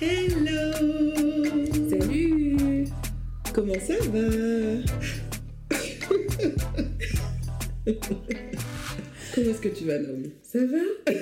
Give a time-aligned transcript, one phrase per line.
[0.00, 0.72] Hello.
[1.90, 2.86] Salut.
[3.52, 4.28] Comment ça va?
[9.34, 10.30] Comment est-ce que tu vas, Naomi?
[10.42, 10.78] Ça va?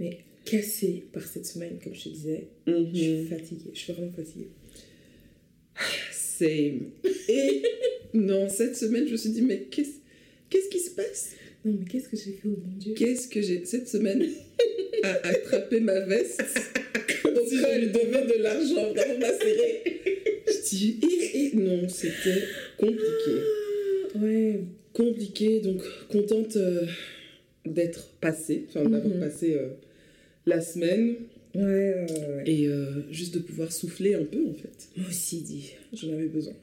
[0.00, 2.48] Mais cassée par cette semaine, comme je te disais.
[2.66, 3.26] Je suis Mhm.
[3.28, 4.48] fatiguée, je suis vraiment fatiguée.
[7.28, 7.62] Et
[8.14, 9.98] non, cette semaine, je me suis dit, mais qu'est-ce
[10.50, 11.30] qu'est-ce qui se passe?
[11.64, 12.94] Non, mais qu'est-ce que j'ai fait au bon Dieu?
[12.94, 13.64] Qu'est-ce que j'ai...
[13.64, 14.28] Cette semaine,
[15.04, 16.42] à attraper ma veste?
[17.52, 19.82] Si je lui devais de l'argent dans ma serrée.
[20.46, 22.42] Je dis, et, et non, c'était
[22.78, 23.32] compliqué.
[24.20, 24.60] Ouais,
[24.92, 26.84] compliqué, donc contente euh,
[27.64, 29.20] d'être passée, enfin d'avoir Mhm.
[29.20, 29.68] passé euh,
[30.46, 31.14] la semaine
[31.54, 32.42] ouais, ouais, ouais.
[32.46, 34.88] et euh, juste de pouvoir souffler un peu en fait.
[34.96, 36.54] Moi aussi, dit, j'en avais besoin.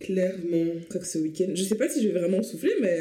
[0.00, 2.98] Clairement, Je crois que ce week-end, je sais pas si je vais vraiment souffler, mais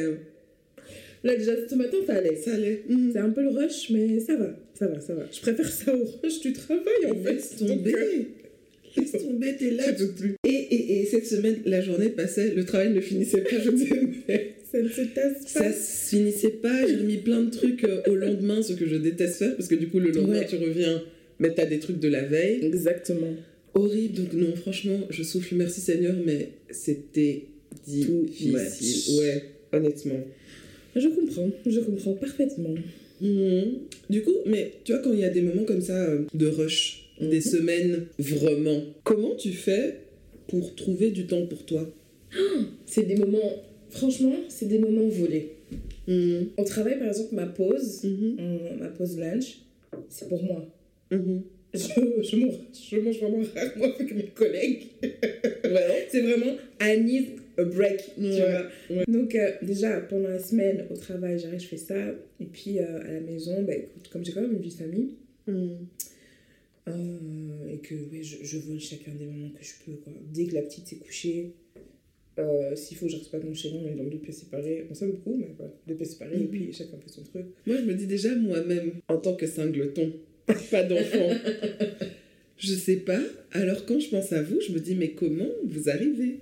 [1.23, 2.35] là déjà ce matin ça allait.
[2.37, 2.83] ça allait.
[2.89, 3.09] Mhm.
[3.13, 5.25] C'est un peu le rush, mais ça va, ça va, ça va.
[5.31, 7.33] Je préfère ça au rush du travail en fait.
[7.33, 7.93] Laisse tomber.
[7.95, 8.23] Euh,
[8.95, 9.83] Laisse tomber, t'es là.
[9.95, 10.35] Je peux plus.
[10.43, 14.01] Et, et, et cette semaine, la journée passait, le travail ne finissait pas, je disais,
[14.27, 15.71] mais Ça ne se tasse ça pas.
[15.71, 16.85] se finissait pas.
[16.85, 19.75] J'ai mis plein de trucs euh, au lendemain, ce que je déteste faire, parce que
[19.75, 20.45] du coup, le lendemain, Ouais.
[20.47, 21.01] tu reviens,
[21.39, 22.65] mais t'as des trucs de la veille.
[22.65, 23.33] Exactement.
[23.75, 24.15] horrible.
[24.15, 27.43] Donc non, franchement, je souffle, merci Seigneur, mais c'était
[27.85, 29.19] difficile.
[29.19, 30.25] Ouais, honnêtement.
[30.99, 32.75] Je comprends, je comprends parfaitement.
[33.21, 33.79] Mhm.
[34.09, 36.47] Du coup, mais tu vois, quand il y a des moments comme ça euh, de
[36.47, 37.29] rush, Mhm.
[37.29, 40.01] des semaines vraiment, comment tu fais
[40.47, 41.89] pour trouver du temps pour toi?
[42.85, 45.53] C'est des moments, franchement, c'est des moments volés.
[46.07, 46.49] Mhm.
[46.57, 48.37] Au travail, par exemple, ma pause, Mhm.
[48.79, 49.59] ma pause lunch,
[50.09, 50.65] c'est pour moi.
[51.73, 51.79] Je,
[52.23, 52.53] je, mange,
[52.89, 54.83] je mange vraiment rarement avec mes collègues.
[56.09, 56.55] C'est vraiment,
[57.03, 59.03] need a break, tu Ouais, vois.
[59.07, 61.95] Donc, euh, déjà, pendant la semaine, au travail, j'arrive, je fais ça.
[62.39, 64.73] Et puis, euh, à la maison, bah, écoute, comme j'ai quand même une vie de
[64.75, 65.09] famille,
[65.47, 65.87] Mhm.
[66.89, 69.97] euh, et que ouais, je, je vole chacun des moments que je peux.
[69.97, 70.13] Quoi.
[70.33, 71.51] Dès que la petite s'est couchée,
[72.75, 74.85] s'il faut, je reste pas dans chez on est dans deux pièces séparées.
[74.91, 77.45] On s'aime beaucoup, mais voilà, deux pièces séparées, et puis chacun fait son truc.
[77.65, 80.11] Moi, je me dis déjà moi-même, en tant que singleton,
[80.71, 81.29] pas d'enfant,
[82.57, 83.19] je sais pas.
[83.53, 86.39] Alors quand je pense à vous, je me dis, mais comment vous arrivez?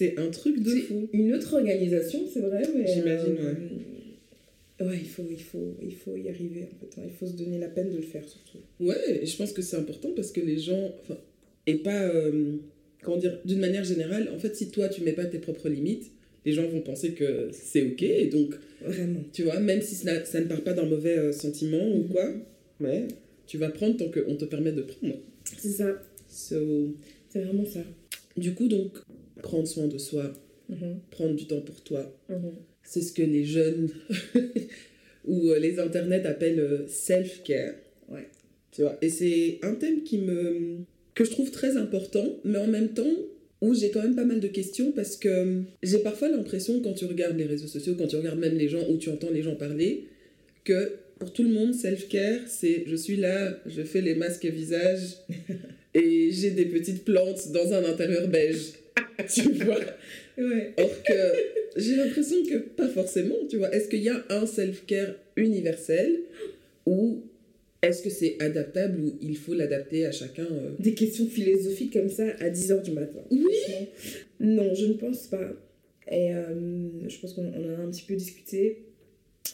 [0.00, 1.08] C'est un truc de fou.
[1.12, 2.86] Une autre organisation, c'est vrai, mais.
[2.86, 4.86] J'imagine, ouais.
[4.86, 6.98] Ouais, il faut, il, faut, il faut y arriver, en fait.
[6.98, 7.04] hein.
[7.06, 8.58] Il faut se donner la peine de le faire, surtout.
[8.80, 11.18] Ouais, et je pense que c'est important parce que les gens, enfin,
[11.66, 12.56] et pas, euh,
[13.02, 16.10] comment dire, d'une manière générale, en fait, si toi tu mets pas tes propres limites,
[16.46, 19.20] les gens vont penser que c'est ok, et donc, Vraiment.
[19.34, 22.08] tu vois, même si ça, ça ne part pas d'un mauvais euh, sentiment ou Mhm.
[22.08, 22.32] quoi,
[22.80, 23.06] ouais,
[23.46, 25.16] tu vas prendre tant qu'on te permet de prendre.
[25.58, 26.00] C'est ça.
[26.26, 26.96] So,
[27.28, 27.80] C'est vraiment ça.
[28.38, 28.92] du coup, donc,
[29.42, 30.32] prendre soin de soi,
[30.70, 32.52] Mhm, prendre du temps pour toi, mhm.
[32.84, 33.88] c'est ce que les jeunes
[35.24, 37.74] ou euh, les internets appellent euh, self-care.
[38.08, 38.28] Ouais.
[38.70, 40.78] Tu vois, et c'est un thème qui me
[41.14, 43.12] que je trouve très important, mais en même temps
[43.60, 46.94] où j'ai quand même pas mal de questions parce que euh, j'ai parfois l'impression quand
[46.94, 49.42] tu regardes les réseaux sociaux, quand tu regardes même les gens ou tu entends les
[49.42, 50.06] gens parler,
[50.62, 55.16] que pour tout le monde, self-care, c'est je suis là, je fais les masques visage
[55.94, 58.79] et j'ai des petites plantes dans un intérieur beige.
[59.32, 59.80] tu vois
[60.38, 60.72] Ouais.
[60.78, 61.12] Or que
[61.76, 63.74] j'ai l'impression que pas forcément, tu vois.
[63.74, 66.20] Est-ce qu'il y a un self-care universel
[66.86, 67.22] ou
[67.82, 70.70] est-ce que c'est adaptable ou il faut l'adapter à chacun euh?
[70.78, 73.20] Des questions philosophiques comme ça à 10h du matin.
[73.30, 73.40] Oui.
[74.38, 75.52] Non, je ne pense pas.
[76.10, 78.84] Et euh, je pense qu'on on en a un petit peu discuté.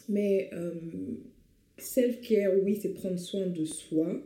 [0.08, 0.72] Mais euh,
[1.78, 4.20] self-care, oui, c'est prendre soin de soi,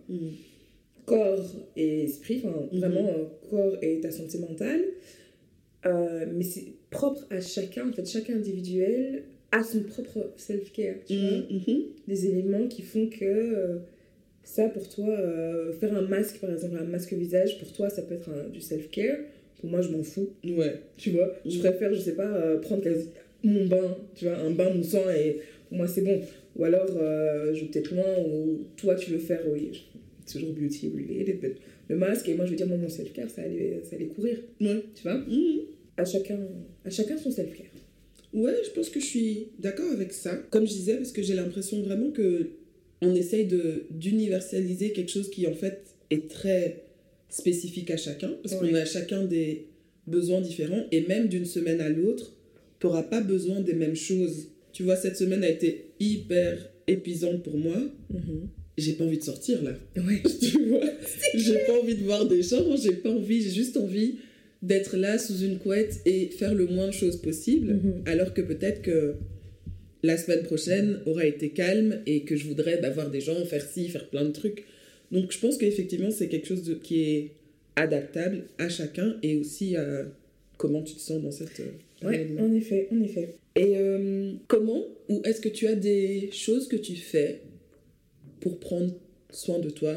[1.11, 2.79] corps et esprit, enfin Mhm.
[2.81, 4.83] vraiment euh, corps et ta santé mentale.
[5.87, 11.17] Euh, mais c'est propre à chacun, en fait, chacun individuel a son propre self-care, tu
[11.17, 11.83] vois Mhm.
[12.07, 13.79] des éléments qui font que euh,
[14.45, 18.03] ça pour toi euh, faire un masque par exemple un masque visage pour toi ça
[18.03, 19.19] peut être un- du self care
[19.61, 20.75] pour moi je m'en fous Ouais.
[20.97, 23.09] tu vois je préfère je sais pas prendre quasi
[23.45, 26.21] mon bain tu vois un bain moussant et pour moi c'est bon
[26.57, 26.87] ou alors
[27.55, 29.65] je vais peut-être loin ou toi tu veux faire oui
[30.33, 31.57] toujours beauty related but
[31.89, 34.07] le masque et moi je veux dire moi mon self care ça allait ça allait
[34.07, 34.83] courir Ouais.
[34.95, 35.19] tu vois?
[35.19, 35.61] Mhm.
[35.97, 36.39] à chacun
[36.85, 37.67] à chacun son self care
[38.33, 40.37] Ouais, je pense que je suis d'accord avec ça.
[40.51, 42.51] Comme je disais, parce que j'ai l'impression vraiment que
[43.03, 43.49] on essaye
[43.91, 46.85] d'universaliser quelque chose qui en fait est très
[47.29, 49.67] spécifique à chacun, parce qu'on a chacun des
[50.07, 52.37] besoins différents, et même d'une semaine à l'autre,
[52.79, 54.49] tu n'auras pas besoin des mêmes choses.
[54.73, 57.77] Tu vois, cette semaine a été hyper épuisante pour moi.
[58.79, 59.73] J'ai pas envie de sortir là.
[59.97, 60.81] ouais tu vois?
[61.35, 64.17] J'ai pas envie de voir des gens, j'ai pas envie, j'ai juste envie
[64.63, 68.03] d'être là sous une couette et faire le moins de choses possible, Mhm.
[68.07, 69.15] alors que peut-être que
[70.03, 73.63] la semaine prochaine aura été calme et que je voudrais bah, voir des gens, faire
[73.65, 74.65] ci, faire plein de trucs.
[75.13, 77.31] Donc je pense qu'effectivement, c'est quelque chose de, qui est
[77.77, 80.07] adaptable à chacun et aussi à
[80.57, 81.61] comment tu te sens dans cette.
[81.61, 83.35] euh, Ouais, en effet, en effet.
[83.57, 87.41] Et euh, comment ou est-ce que tu as des choses que tu fais
[88.41, 88.93] pour prendre
[89.31, 89.95] soin de toi,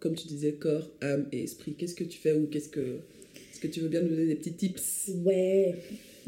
[0.00, 2.80] comme tu disais, corps, âme et esprit Qu'est-ce que tu fais ou qu'est-ce que.
[2.80, 5.10] Est-ce que tu veux bien nous donner des petits tips?
[5.24, 5.74] Ouais.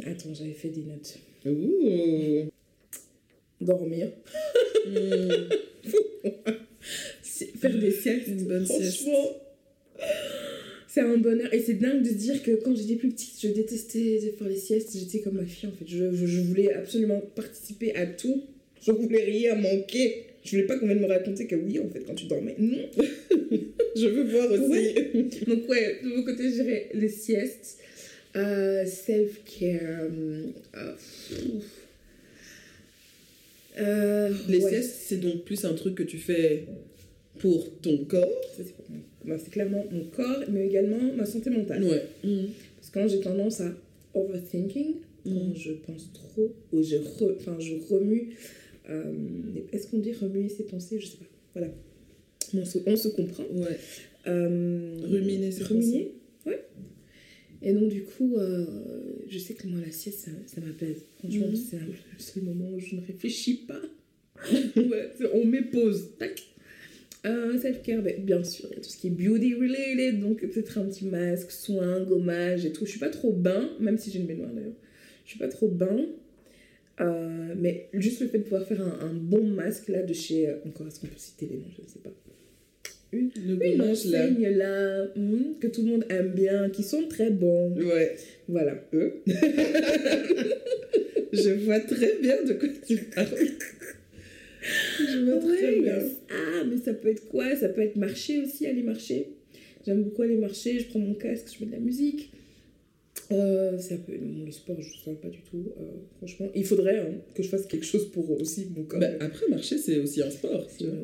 [0.05, 1.19] Attends, j'avais fait des notes.
[1.47, 2.49] Ouh
[3.61, 4.11] Dormir.
[4.87, 5.29] Hmm.
[7.61, 8.27] Faire des siestes.
[8.27, 9.03] Une bonne sieste.
[9.03, 9.37] Franchement.
[10.89, 11.53] C'est un bonheur.
[11.55, 14.99] Et c'est dingue de dire que quand j'étais plus petite, je détestais faire les siestes.
[14.99, 15.87] J'étais comme ma fille en fait.
[15.87, 18.43] Je, je, je voulais absolument participer à tout.
[18.83, 20.30] Je voulais rien manquer.
[20.45, 22.55] Je voulais pas qu'on vienne me raconter que oui, en fait, quand tu dormais.
[22.59, 22.89] Non.
[23.97, 24.63] Je veux voir aussi.
[24.71, 25.11] Ouais.
[25.47, 27.79] Donc, ouais, de mon côté, je dirais les siestes.
[28.37, 29.81] Euh, Self-care.
[29.83, 30.47] euh,
[30.77, 31.65] euh, pff.
[33.79, 34.69] Euh, Les ouais.
[34.71, 36.65] siestes, c'est donc plus un truc que tu fais
[37.39, 38.41] pour ton corps.
[38.57, 38.75] C'est
[39.25, 41.85] bah, c'est clairement mon corps, mais également ma santé mentale.
[41.85, 42.03] Ouais.
[42.25, 42.47] Hmm.
[42.77, 43.73] Parce que quand j'ai tendance à
[44.15, 44.95] overthinking,
[45.25, 45.55] quand Mm.
[45.55, 48.31] je pense trop, ou je, re- je remue.
[48.91, 49.13] Euh,
[49.73, 50.99] Est-ce qu'on dit remuer ses pensées?
[51.01, 51.27] Je sais pas.
[51.55, 51.73] Voilà.
[52.55, 53.45] On se, on se comprend.
[53.55, 53.77] Ouais.
[54.27, 56.13] Euh, Ruminer ses ruminer,
[56.47, 56.65] ouais.
[57.63, 58.65] Et donc, du coup, euh,
[59.29, 61.05] je sais que moi, la sieste, ça, ça m'apaise.
[61.19, 61.57] Franchement, Mhm.
[61.57, 63.81] c'est le seul moment où je ne réfléchis pas.
[64.77, 66.11] ouais, on met pause.
[66.19, 66.43] Tac.
[67.27, 70.41] Euh, Self-care, ben, bien sûr, il y a tout ce qui est beauty related, donc
[70.41, 72.87] peut-être un petit masque, soin, gommage et tout.
[72.87, 74.73] Je suis pas trop bain, même si j'ai une baignoire d'ailleurs.
[75.27, 76.07] Je suis pas trop bain.
[77.01, 80.49] Euh, mais juste le fait de pouvoir faire un, un bon masque là de chez.
[80.49, 82.11] euh, encore, est-ce qu'on peut citer les noms Je ne sais pas.
[83.13, 83.85] Une, Le une là.
[83.91, 87.75] enseigne là, hum, que tout le monde aime bien, qui sont très bons.
[87.77, 88.15] Ouais.
[88.49, 88.75] Voilà.
[88.93, 89.15] Eux.
[91.33, 93.29] Je vois très bien de quoi tu parles.
[94.99, 95.99] Je vois très bien.
[96.31, 97.57] Ah, mais ça peut être quoi?
[97.57, 99.29] Ça peut être marcher aussi, aller marcher.
[99.87, 102.31] J'aime beaucoup aller marcher, je prends mon casque, je mets de la musique.
[103.33, 104.13] Euh, ça peut,
[104.45, 105.85] le sport, je ne sens pas du tout, euh,
[106.19, 106.51] franchement.
[106.55, 108.99] Il faudrait hein, que je fasse quelque chose pour aussi mon corps.
[108.99, 110.69] Bah, après, marcher, c'est aussi un sport.
[110.77, 110.95] tu vois.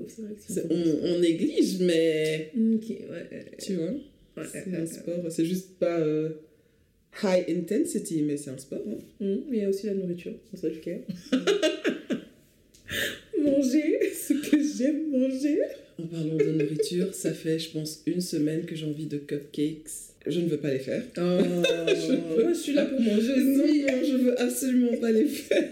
[0.49, 0.63] vrai.
[0.71, 5.31] On, on néglige, mais ouais, tu vois, ouais, c'est ouais, un sport.
[5.31, 6.31] C'est juste pas euh,
[7.23, 8.83] high intensity, mais c'est un sport.
[8.89, 8.99] hein.
[9.21, 11.01] Mais il y a aussi la nourriture, en self-care.
[13.39, 13.96] manger
[14.87, 15.59] j'aime manger.
[15.99, 19.89] En parlant de nourriture, ça fait, je pense, une semaine que j'ai envie de cupcakes.
[20.27, 21.03] Je ne veux pas les faire.
[21.17, 25.71] Oh, moi, je suis là pour manger Non, non, je veux absolument pas les faire.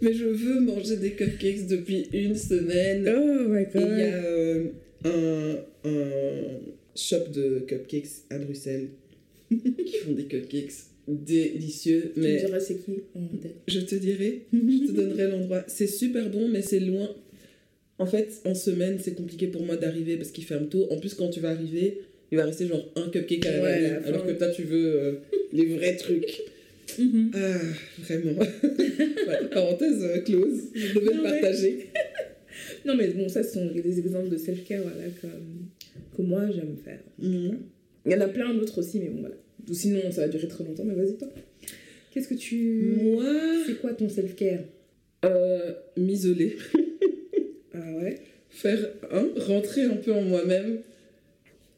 [0.00, 3.06] Mais je veux manger des cupcakes depuis une semaine.
[3.14, 4.64] Oh my Et il y a euh,
[5.04, 6.60] un, un
[6.96, 8.88] shop de cupcakes à Bruxelles
[9.50, 10.72] qui font des cupcakes
[11.06, 12.12] délicieux.
[12.14, 12.92] Tu me Mais diras c'est qui?
[13.14, 13.56] en tête.
[13.68, 15.64] je te dirai, je te donnerai l'endroit.
[15.66, 17.14] C'est super bon, mais c'est loin.
[18.04, 20.86] En fait, en semaine, c'est compliqué pour moi d'arriver parce qu'il ferme tôt.
[20.90, 23.80] En plus, quand tu vas arriver, il va rester genre un cupcake à la Ouais,
[23.80, 25.12] vanille, alors que toi, tu veux euh,
[25.54, 26.42] les vrais trucs.
[26.98, 27.58] Ah,
[28.00, 28.32] vraiment.
[29.24, 30.64] Voilà, parenthèse euh, close.
[30.74, 31.86] Je devais le Non, mais- partager.
[32.84, 35.26] Non, mais bon, ça, ce sont des exemples de self-care voilà, que,
[36.16, 37.00] que moi, j'aime faire.
[37.18, 37.58] Mhm.
[38.04, 39.36] Il y en a plein d'autres aussi, mais bon, voilà.
[39.68, 41.28] Ou sinon, ça va durer très longtemps, mais vas-y, toi.
[42.12, 42.96] Qu'est-ce que tu.
[43.02, 43.24] Moi,
[43.66, 44.60] C'est quoi ton self-care?
[45.24, 46.56] Euh, m'isoler.
[47.92, 50.78] Ouais Faire un, rentrer un peu en moi-même.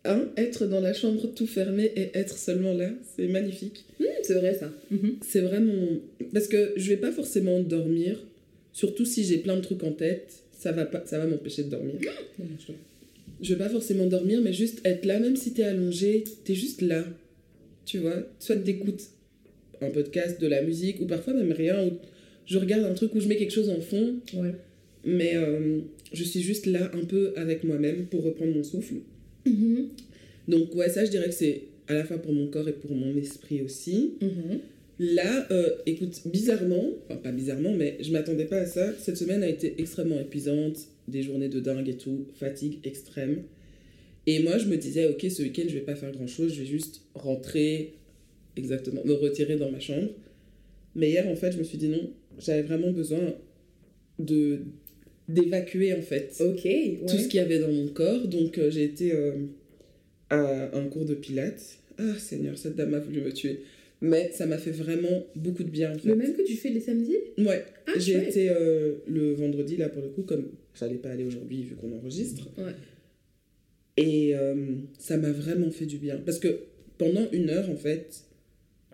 [0.05, 2.91] Un, être dans la chambre tout fermé et être seulement là.
[3.17, 3.85] C'est magnifique.
[4.01, 4.71] Hum, C'est vrai, ça.
[4.91, 5.17] Mhm.
[5.23, 5.89] C'est vraiment.
[6.33, 8.23] Parce que je vais pas forcément dormir.
[8.73, 10.43] Surtout si j'ai plein de trucs en tête.
[10.53, 11.03] Ça va, pas...
[11.07, 11.95] ça va m'empêcher de dormir.
[12.39, 12.73] Je-
[13.43, 16.83] Je vais pas forcément dormir, mais juste être là, même si t'es allongé, t'es juste
[16.83, 17.05] là.
[17.85, 19.03] Tu vois Soit t'écoutes
[19.83, 21.93] un podcast, de la musique, ou parfois même rien, ou
[22.47, 24.55] je regarde un truc où je mets quelque chose en fond, Ouais.
[25.05, 25.81] mais euh,
[26.17, 28.97] je suis juste là un peu avec moi-même pour reprendre mon souffle.
[29.45, 29.89] Mhm.
[30.49, 32.93] Donc ouais, ça je dirais que c'est à la fois pour mon corps et pour
[32.93, 34.15] mon esprit aussi.
[34.21, 34.59] Mhm.
[34.99, 38.95] Là, euh, écoute, bizarrement, enfin pas bizarrement, mais je m'attendais pas à ça.
[38.99, 43.43] Cette semaine a été extrêmement épuisante, des journées de dingue et tout, fatigue extrême.
[44.27, 46.67] Et moi, je me disais, ok, ce week-end, je vais pas faire grand-chose, je vais
[46.67, 47.95] juste rentrer,
[48.57, 50.09] exactement, me retirer dans ma chambre.
[50.95, 53.35] Mais hier, en fait, je me suis dit non, j'avais vraiment besoin
[54.19, 54.61] de
[55.29, 57.01] d'évacuer en fait Ok, ouais.
[57.09, 58.27] tout ce qu'il y avait dans mon corps.
[58.29, 59.33] Donc euh, j'ai été euh,
[60.31, 61.79] à un cours de pilates.
[61.99, 63.61] Ah Seigneur, cette dame a voulu me tuer.
[64.03, 66.09] Mais ça m'a fait vraiment beaucoup de bien en fait.
[66.09, 67.17] Le même que tu fais les samedis?
[67.39, 71.25] Ouais, Ah, j'ai été euh, le vendredi là pour le coup, comme j'allais pas aller
[71.25, 72.49] aujourd'hui vu qu'on enregistre.
[72.59, 72.73] Ouais.
[73.97, 74.35] Et
[74.99, 76.19] ça m'a vraiment fait du bien.
[76.19, 76.61] Parce que
[76.99, 78.25] pendant une heure en fait,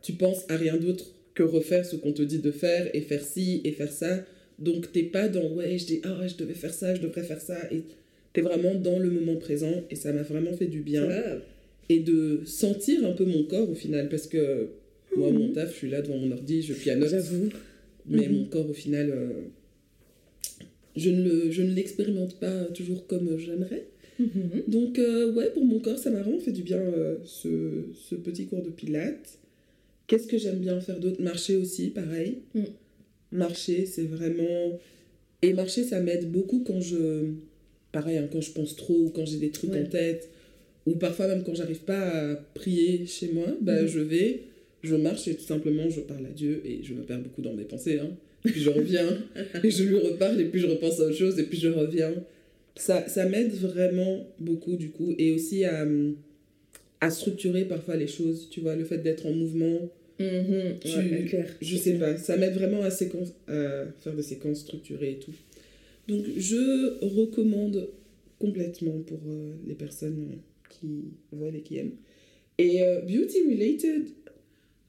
[0.01, 3.25] tu penses à rien d'autre que refaire ce qu'on te dit de faire et faire
[3.25, 4.25] ci et faire ça.
[4.63, 7.41] Donc t'es pas dans ouais, je dis ah je devais faire ça, je devrais faire
[7.41, 7.59] ça.
[7.73, 7.83] Et
[8.35, 11.07] T'es vraiment dans le moment présent et ça m'a vraiment fait du bien.
[11.91, 14.69] Et de sentir un peu mon corps au final, parce que
[15.15, 15.53] moi, mon Mhm.
[15.53, 17.11] taf, je suis là devant mon ordi, je pianote.
[17.11, 17.51] J'avoue.
[18.09, 18.35] Mais Mhm.
[18.37, 19.29] mon corps, au final, euh,
[20.97, 23.87] je ne le- l'expérimente pas toujours comme j'aimerais.
[24.19, 24.63] Mhm.
[24.69, 28.15] Donc, euh, ouais, pour mon corps, ça m'a vraiment fait du bien, euh, ce, ce
[28.15, 29.39] petit cours de pilates.
[30.07, 31.21] Qu'est-ce que j'aime bien faire d'autre?
[31.23, 32.39] Marcher aussi, pareil.
[33.33, 33.39] Mm.
[33.39, 34.79] Marcher, c'est vraiment...
[35.43, 37.33] Et marcher, ça m'aide beaucoup quand je...
[37.91, 39.83] Pareil, hein, quand je pense trop ou quand j'ai des trucs Ouais.
[39.83, 40.31] en tête.
[40.87, 41.99] Ou parfois même quand j'arrive pas
[42.33, 43.89] à prier chez moi, bah, Mhm.
[43.89, 44.41] je vais,
[44.83, 47.53] je marche et tout simplement je parle à Dieu et je me perds beaucoup dans
[47.55, 47.99] mes pensées.
[47.99, 48.11] Hein.
[48.45, 49.07] Puis je reviens
[49.65, 52.13] et je lui reparle et puis je repense à autre chose et puis je reviens.
[52.75, 55.87] Ça, ça m'aide vraiment beaucoup du coup et aussi à,
[57.01, 60.79] à structurer parfois les choses, tu vois, le fait d'être en mouvement, Mhm.
[60.81, 61.47] Tu- Ouais, clair.
[61.61, 65.33] je sais pas, ça m'aide vraiment à, séquence, à faire des séquences structurées et tout.
[66.09, 67.89] Donc je recommande
[68.39, 70.39] complètement pour euh, les personnes
[70.69, 71.95] qui veulent et qui aiment.
[72.59, 74.09] Et euh, beauty related,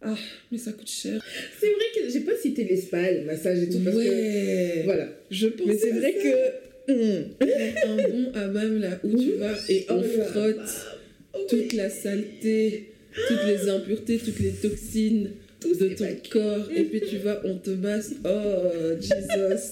[0.01, 0.15] ah,
[0.51, 1.23] mais ça coûte cher.
[1.59, 4.01] C'est vrai que j'ai pas cité les spas, les massages et tout, parce que.
[4.01, 5.07] ouais, Voilà.
[5.31, 6.63] je pense Mais c'est vrai que.
[6.85, 7.23] Hmm.
[7.41, 11.39] un bon hammam là où tu vas et on Oh frotte là.
[11.49, 12.89] toute la saleté,
[13.27, 15.29] toutes les impuretés, toutes les toxines
[15.63, 18.11] de ton corps et puis tu vas, on te masse.
[18.25, 19.63] Oh, Jesus.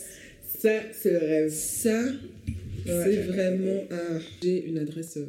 [0.60, 1.50] Ça, c'est le rêve.
[1.52, 2.02] Ça,
[2.88, 2.94] Ouais.
[3.06, 3.84] c'est vraiment.
[3.92, 5.18] Ah, j'ai une adresse.
[5.18, 5.26] euh,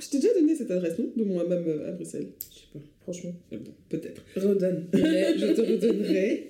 [0.00, 1.10] Je t'ai déjà donné cette adresse, non?
[1.14, 2.28] De mon hammam euh, à Bruxelles.
[2.50, 3.34] Je sais pas, franchement.
[3.52, 4.22] Euh, Bon, peut-être.
[4.34, 4.86] Redonne.
[4.94, 6.46] Mais je te redonnerai.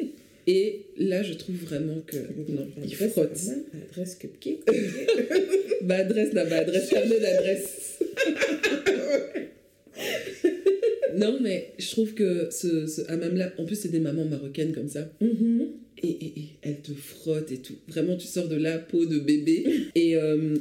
[0.46, 2.16] Et là, je trouve vraiment que.
[2.16, 3.36] Non, il frotte.
[3.90, 4.60] Adresse cupcake.
[5.82, 7.98] Ma adresse là-bas, adresse carnet d'adresse.
[11.16, 14.88] non, mais je trouve que ce, ce hammam-là, en plus, c'est des mamans marocaines comme
[14.88, 15.10] ça.
[15.20, 15.68] Mhm.
[16.02, 17.76] Et, et, et elles te frottent et tout.
[17.88, 19.64] Vraiment, tu sors de la peau de bébé.
[19.94, 20.56] Et euh,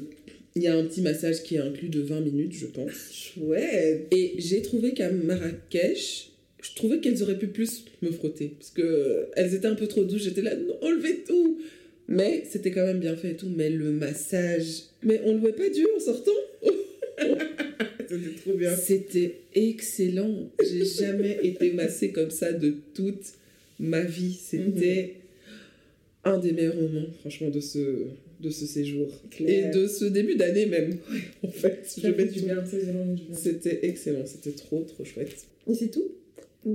[0.56, 3.12] il y a un petit massage qui est inclus de 20 minutes, je pense.
[3.12, 4.08] Chouette.
[4.16, 8.54] Et j'ai trouvé qu'à Marrakech, je trouvais qu'elles auraient pu plus me frotter.
[8.58, 10.24] Parce que euh, elles étaient un peu trop douces.
[10.24, 11.60] J'étais là, non, enlevez tout.
[12.08, 13.52] Mais c'était quand même bien fait et tout.
[13.54, 14.84] Mais le massage.
[15.04, 16.32] Mais on ne louait pas Dieu en sortant?
[18.24, 18.76] C'était trop bien.
[18.76, 20.50] C'était excellent.
[20.64, 23.34] J'ai jamais été massée comme ça de toute
[23.80, 24.34] ma vie.
[24.34, 25.16] C'était
[26.24, 28.06] un des meilleurs moments, franchement, de ce,
[28.40, 29.08] de ce séjour.
[29.32, 29.70] Claire.
[29.70, 30.92] Et de ce début d'année même.
[31.12, 32.64] Ouais, en fait, Ça vais du bien.
[33.34, 34.26] C'était excellent.
[34.26, 35.46] C'était trop, trop chouette.
[35.70, 36.12] Et c'est tout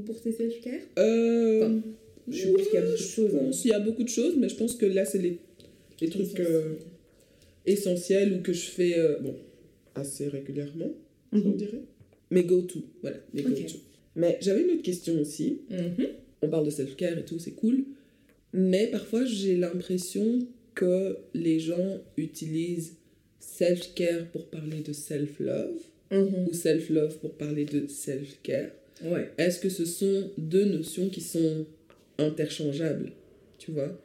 [0.07, 1.83] pour tes self-care Euh, Enfin,
[2.31, 3.35] Je suppose qu'il y a beaucoup de choses.
[3.35, 3.39] hein.
[3.47, 5.39] pense, Il y a beaucoup de choses, mais je pense que là, c'est les,
[6.01, 6.75] les trucs euh,
[7.67, 9.35] essentiels ou que je fais euh, bon,
[9.97, 10.93] assez régulièrement,
[11.33, 11.57] on Mhm.
[11.57, 11.83] dirait.
[12.31, 13.79] Mes go-to, voilà, mes go-to.
[14.17, 15.61] Mais j'avais une autre question aussi.
[15.71, 16.07] Mhm.
[16.43, 17.85] On parle de self-care et tout, c'est cool.
[18.53, 22.97] Mais parfois, j'ai l'impression que les gens utilisent
[23.41, 25.79] self-care pour parler de self-love
[26.11, 26.49] Mhm.
[26.49, 28.71] ou self-love pour parler de self-care.
[29.05, 29.31] Ouais.
[29.39, 31.67] Est-ce que ce sont deux notions qui sont
[32.19, 33.13] interchangeables,
[33.59, 33.99] tu vois?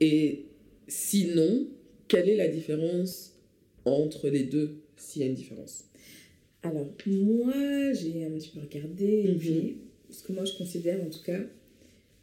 [0.00, 0.46] Et
[0.88, 1.68] sinon,
[2.08, 3.36] quelle est la différence
[3.84, 5.84] entre les deux, s'il y a une différence?
[6.62, 9.38] Alors, moi, j'ai un petit peu regardé, et Mhm.
[9.38, 9.76] puis,
[10.10, 11.40] ce que moi je considère en tout cas,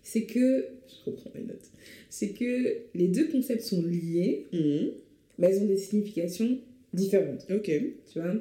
[0.03, 1.69] c'est que, je reprends mes notes,
[2.09, 4.91] c'est que les deux concepts sont liés, Mhm.
[5.39, 6.59] mais elles ont des significations
[6.93, 7.69] différentes, Ok.
[8.11, 8.35] tu vois?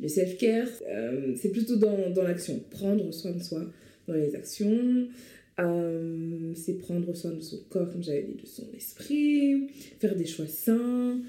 [0.00, 3.64] Le self-care, euh, c'est plutôt dans, dans l'action, prendre soin de soi
[4.06, 5.06] dans les actions,
[5.60, 9.68] euh, c'est prendre soin de son corps, comme j'avais dit, de son esprit,
[10.00, 11.20] faire des choix sains,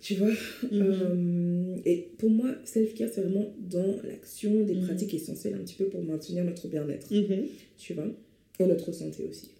[0.00, 0.30] tu vois.
[0.70, 0.82] Mhm.
[0.82, 4.82] Euh, et pour moi, self-care, c'est vraiment dans l'action des Mhm.
[4.86, 7.46] pratiques essentielles un petit peu pour maintenir notre bien-être, Mhm.
[7.78, 8.08] tu vois,
[8.60, 9.50] et notre santé aussi.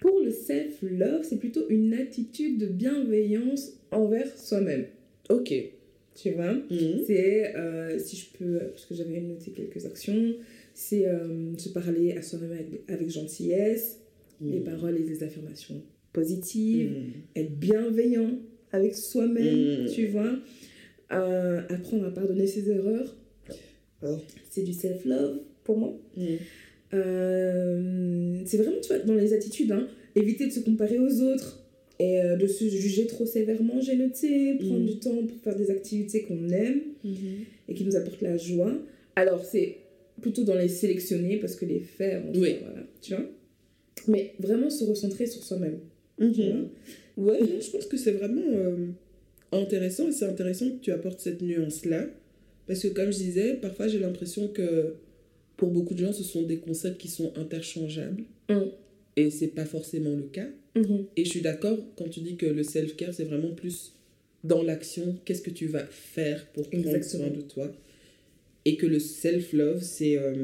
[0.00, 4.86] Pour le self-love, c'est plutôt une attitude de bienveillance envers soi-même,
[5.28, 5.52] Ok.
[6.14, 6.54] tu vois.
[7.06, 10.34] C'est, euh, si je peux, parce que j'avais noté quelques actions,
[10.74, 13.98] c'est euh, se parler à soi-même avec, avec gentillesse,
[14.40, 16.92] les paroles et les affirmations positives,
[17.34, 18.38] être bienveillant
[18.72, 19.90] avec soi-même, Mm.
[19.94, 20.32] tu vois.
[21.12, 23.16] Euh, apprendre à pardonner ses erreurs.
[24.02, 24.16] Oh.
[24.50, 25.98] C'est du self-love pour moi.
[26.16, 26.36] Mhm.
[26.94, 31.64] Euh, c'est vraiment, tu vois, dans les attitudes, hein, éviter de se comparer aux autres
[31.98, 34.86] et euh, de se juger trop sévèrement, j'ai noté, prendre Mm.
[34.86, 37.14] du temps pour faire des activités qu'on aime Mhm.
[37.68, 38.72] et qui nous apportent la joie.
[39.16, 39.78] Alors, c'est
[40.20, 42.50] plutôt dans les sélectionner parce que les faire, en Oui.
[42.50, 43.24] soi, voilà, tu vois.
[44.06, 45.78] Mais vraiment se recentrer sur soi-même.
[46.20, 46.32] tu Mhm.
[46.34, 46.68] vois.
[47.18, 48.86] Ouais, non, je pense que c'est vraiment euh,
[49.52, 52.06] intéressant et c'est intéressant que tu apportes cette nuance-là.
[52.66, 54.94] Parce que comme je disais, parfois j'ai l'impression que
[55.56, 58.22] pour beaucoup de gens, ce sont des concepts qui sont interchangeables.
[58.48, 58.60] Mm.
[59.16, 60.46] Et c'est pas forcément le cas.
[60.76, 61.06] Mhm.
[61.16, 63.94] Et je suis d'accord quand tu dis que le self-care, c'est vraiment plus
[64.44, 67.24] dans l'action, qu'est-ce que tu vas faire pour prendre Exactement.
[67.24, 67.72] soin de toi.
[68.64, 70.34] Et que le self-love, c'est euh,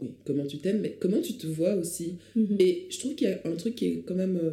[0.00, 2.16] oui, comment tu t'aimes, mais comment tu te vois aussi.
[2.34, 2.56] Mhm.
[2.58, 4.50] Et je trouve qu'il y a un truc qui est quand même euh,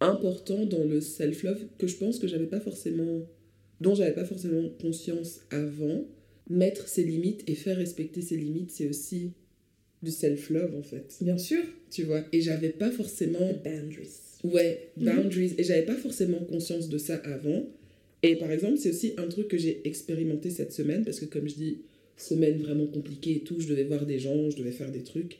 [0.00, 3.22] important dans le self-love que je pense que j'avais pas forcément,
[3.80, 6.04] dont j'avais pas forcément conscience avant.
[6.48, 9.32] Mettre ses limites et faire respecter ses limites, c'est aussi
[10.02, 11.16] du self-love en fait.
[11.20, 11.62] Bien sûr.
[11.90, 12.24] Tu vois?
[12.32, 14.10] Et j'avais pas forcément Boundaries.
[14.44, 15.04] Ouais, Mhm.
[15.06, 15.54] boundaries.
[15.58, 17.66] Et j'avais pas forcément conscience de ça avant.
[18.22, 21.48] Et par exemple, c'est aussi un truc que j'ai expérimenté cette semaine, parce que comme
[21.48, 21.78] je dis,
[22.16, 25.38] semaine vraiment compliquée et tout, je devais voir des gens, je devais faire des trucs.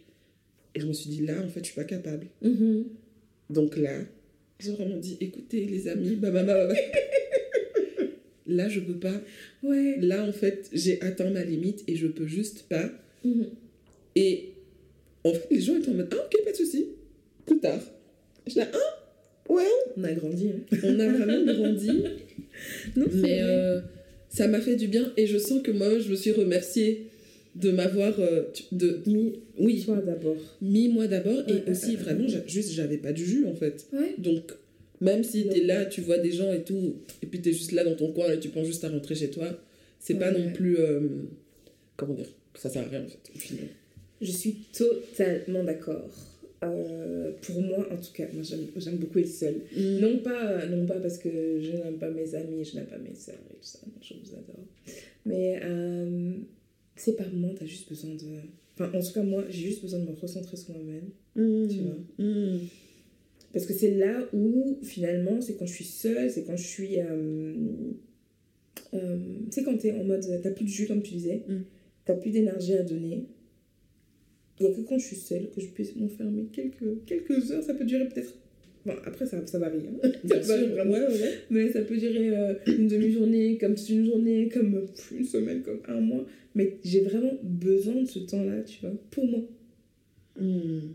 [0.74, 2.26] Et je me suis dit, là, en fait, je suis pas capable.
[2.42, 2.84] Mhm.
[3.50, 4.00] Donc là,
[4.58, 8.04] j'ai vraiment dit, écoutez, les amis, bah, bah, bah, bah, bah.
[8.46, 9.20] là, je peux pas.
[9.62, 9.96] Ouais.
[10.00, 12.90] Là, en fait, j'ai atteint ma limite et je peux juste pas.
[13.24, 13.46] Mhm.
[14.14, 14.50] Et
[15.24, 16.86] en fait, les gens étaient en mode, ah, ok, pas de souci.
[17.44, 17.80] Plus tard.
[18.46, 19.64] Je dis, ah, ouais,
[19.96, 20.50] On a grandi.
[20.50, 20.76] hein.
[20.84, 21.90] on a vraiment grandi.
[22.96, 23.80] Non, Mais euh,
[24.30, 27.05] ça m'a fait du bien et je sens que moi, je me suis remerciée
[27.56, 30.36] de m'avoir euh, de mis oui toi d'abord.
[30.62, 34.14] mis moi d'abord et Ouais, aussi vraiment juste j'avais pas de jus en fait Ouais.
[34.18, 34.52] donc
[35.00, 37.82] même si t'es là tu vois des gens et tout et puis t'es juste là
[37.84, 39.48] dans ton coin et tu penses juste à rentrer chez toi
[39.98, 41.00] c'est pas non plus euh,
[41.96, 43.66] comment dire ça sert à rien en fait au final
[44.20, 46.08] Je suis totalement d'accord.
[46.64, 49.56] Euh, pour moi, en tout cas, moi j'aime beaucoup être seule.
[49.76, 49.98] Mm.
[50.00, 51.28] Non pas, non pas parce que
[51.60, 54.32] je n'aime pas mes amis, je n'aime pas mes sœurs et tout ça, je vous
[54.32, 54.64] adore.
[55.26, 56.30] Mais euh,
[56.96, 58.24] c'est par moment, t'as juste besoin de...
[58.74, 61.10] Enfin, en tout cas, moi, j'ai juste besoin de me recentrer sur moi-même.
[61.34, 61.68] Mm.
[61.68, 61.96] Tu vois.
[62.18, 62.60] Mm.
[63.52, 67.00] Parce que c'est là où, finalement, c'est quand je suis seule, c'est quand je suis...
[67.00, 67.54] Euh,
[68.94, 70.24] euh, tu sais, quand t'es en mode...
[70.42, 71.44] T'as plus de jus, comme tu disais.
[71.48, 71.60] Mm.
[72.04, 73.26] T'as plus d'énergie à donner.
[74.58, 77.62] Il n'y a que quand je suis seule que je puisse m'enfermer quelques, quelques heures.
[77.62, 78.34] Ça peut durer peut-être...
[78.86, 79.80] Bon, après, ça, ça varie.
[79.88, 80.08] hein.
[80.24, 80.92] Bien Ça varie sûr, vraiment.
[80.92, 81.34] ouais.
[81.50, 85.80] Mais ça peut durer euh, une demi-journée, comme toute une journée, comme une semaine, comme
[85.88, 86.24] un mois.
[86.54, 89.42] Mais j'ai vraiment besoin de ce temps-là, tu vois, pour moi.
[90.40, 90.92] Mm.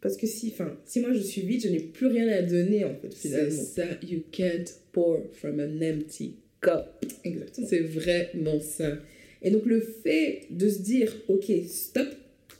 [0.00, 2.84] Parce que si, enfin, si moi je suis vide, je n'ai plus rien à donner,
[2.84, 3.62] en fait, c'est finalement.
[3.62, 7.66] ça you can't pour from an empty cup Exactement.
[7.66, 8.98] c'est vraiment ça
[9.42, 12.06] Et donc le fait de se dire, ok, stop,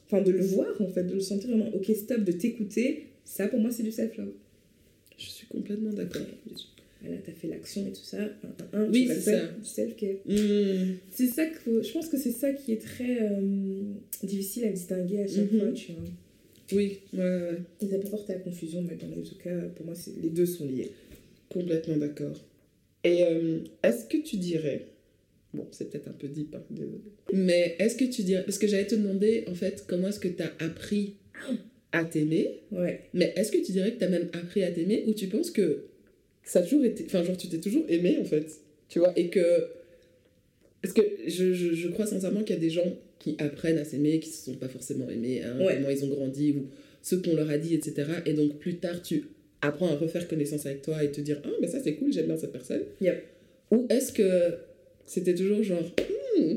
[0.07, 3.47] enfin de le voir, en fait, de le sentir vraiment, ok, stop, de t'écouter, ça
[3.49, 4.33] pour moi c'est du self-love.
[5.19, 6.23] Je suis complètement d'accord
[7.03, 8.19] Voilà, t'as fait l'action et tout ça.
[8.23, 9.51] Un, un, un, Oui, vas c'est ça.
[9.63, 10.17] self-care.
[10.27, 10.95] Mm.
[11.11, 13.83] C'est ça que je pense que c'est ça qui est très euh,
[14.23, 15.61] difficile à distinguer à chaque Mhm.
[15.61, 16.03] fois, tu vois.
[16.73, 17.59] Oui, ouais, ouais.
[17.83, 20.31] Et ça peut porter à confusion, mais dans les deux cas, pour moi, c'est- les
[20.31, 20.91] deux sont liés.
[21.51, 22.43] complètement d'accord.
[23.05, 24.87] Et euh, est-ce que tu dirais,
[25.53, 27.01] bon, c'est peut-être un peu deep, hein, désolé.
[27.35, 30.29] mais est-ce que tu dirais, parce que j'allais te demander, en fait, comment est-ce que
[30.29, 31.17] tu as appris
[31.95, 33.01] à t'aimer, Ouais.
[33.15, 35.51] mais est-ce que tu dirais que tu as même appris à t'aimer, ou tu penses
[35.51, 35.85] que
[36.43, 38.47] ça a toujours été, enfin, genre, tu t'es toujours aimé, en fait,
[38.89, 39.69] tu vois, et que,
[40.83, 43.85] parce que je, je, je crois sincèrement qu'il y a des gens qui apprennent à
[43.85, 45.75] s'aimer, qui se sont pas forcément aimés, hein, Ouais.
[45.77, 46.67] comment ils ont grandi, ou
[47.01, 47.95] ce qu'on leur a dit, etc.
[48.27, 49.25] Et donc, plus tard, tu
[49.63, 52.27] apprends à refaire connaissance avec toi et te dire, ah, ben ça, c'est cool, j'aime
[52.27, 52.83] bien cette personne.
[53.01, 53.23] Yep.
[53.71, 54.57] Ou est-ce que
[55.07, 55.91] c'était toujours genre,
[56.37, 56.57] Hmm,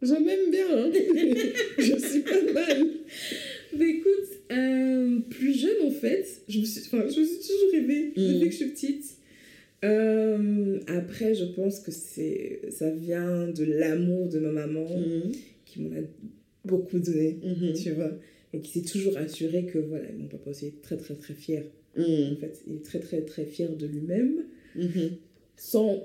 [0.00, 0.90] je m'aime bien, hein.
[1.78, 2.86] je suis pas mal.
[3.76, 7.74] Bah écoute, euh, plus jeune en fait, je me suis, enfin, je me suis toujours
[7.74, 8.34] aimée Mm.
[8.34, 9.04] depuis que je suis petite.
[9.84, 15.32] Euh, après, je pense que c'est, ça vient de l'amour de ma maman Mhm,
[15.64, 16.00] qui m'en a
[16.64, 18.10] beaucoup donné, mhm, tu vois,
[18.52, 21.64] et qui s'est toujours assuré que voilà, mon papa aussi est très très très fier.
[21.96, 25.10] En mhm, fait, il est très très très fier de lui-même, mhm.
[25.56, 26.02] sans,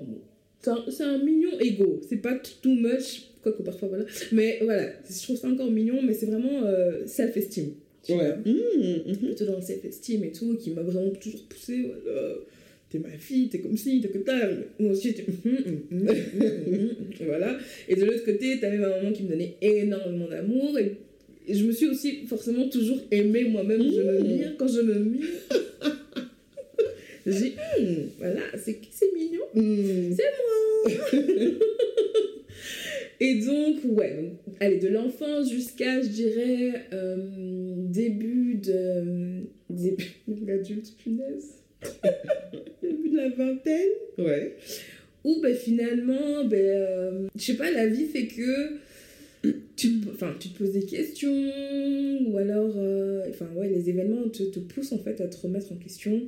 [0.88, 2.00] c'est un, mignon ego.
[2.08, 6.14] C'est pas too much, quoique parfois voilà, mais voilà, je trouve ça encore mignon, mais
[6.14, 7.72] c'est vraiment euh, self-esteem.
[8.08, 8.34] Ouais.
[8.44, 9.16] mhm.
[9.16, 12.34] plutôt dans le self-esteem et tout, qui m'a vraiment toujours poussé, voilà,
[12.90, 15.56] t'es ma fille, t'es comme ci, t'es que t'as, moi aussi j'étais, hum,
[15.92, 16.08] hum,
[16.68, 16.88] hum,
[17.26, 17.56] voilà,
[17.88, 20.92] et de l'autre côté, t'avais ma maman qui me donnait énormément d'amour, et,
[21.48, 24.26] et je me suis aussi forcément toujours aimée moi-même, je me Mmh.
[24.26, 25.26] mire, quand je me mire,
[27.26, 30.16] j'ai, hum, voilà, c'est qui c'est mignon, Mhm.
[33.20, 37.16] Et donc, ouais, donc, allez, de l'enfance jusqu'à, je dirais, euh,
[37.76, 39.42] début de.
[39.70, 41.54] Début de l'adulte, punaise.
[42.82, 43.90] début de la vingtaine.
[44.18, 44.56] Ouais.
[45.24, 48.78] Où, ben, finalement, ben, euh, je sais pas, la vie fait que.
[49.76, 51.30] Tu te, enfin, tu te poses des questions,
[52.28, 55.70] ou alors, euh, enfin, ouais, les événements te, te poussent en fait à te remettre
[55.70, 56.22] en question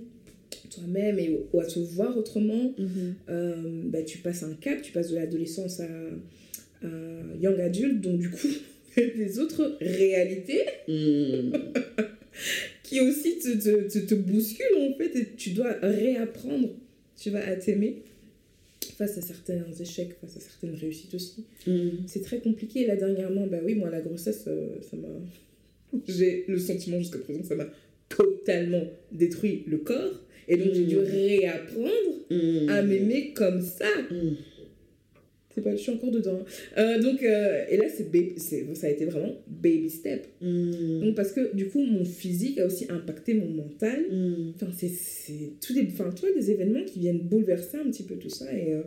[0.70, 2.74] toi-même et ou à te voir autrement
[3.28, 5.88] euh, bah, tu passes un cap, tu passes de l'adolescence à
[7.40, 8.48] young adulte, donc du coup,
[8.96, 11.52] des autres réalités Mhm.
[12.82, 16.70] qui aussi te, te, te, te bousculent en fait, et tu dois réapprendre,
[17.20, 18.02] tu vas à t'aimer.
[18.98, 21.44] face à certains échecs, face à certaines réussites aussi.
[21.66, 21.88] Mm.
[22.06, 22.86] C'est très compliqué.
[22.86, 25.08] Là, dernièrement, bah oui, moi, la grossesse, euh, ça m'a.
[26.08, 27.68] J'ai le sentiment jusqu'à présent que ça m'a
[28.08, 30.22] totalement détruit le corps.
[30.48, 31.00] Et donc, j'ai dû Mm.
[31.00, 33.88] réapprendre à m'aimer comme ça.
[35.56, 36.44] C'est pas, je suis encore dedans.
[36.76, 40.26] Euh, donc, euh, et là, c'est ça a été vraiment baby step.
[40.42, 41.00] Mm.
[41.00, 44.04] Donc, parce que du coup, mon physique a aussi impacté mon mental.
[44.10, 44.52] Mm.
[44.54, 48.16] Enfin, c'est tous des, enfin, tu vois, des événements qui viennent bouleverser un petit peu
[48.16, 48.52] tout ça.
[48.52, 48.82] Et euh,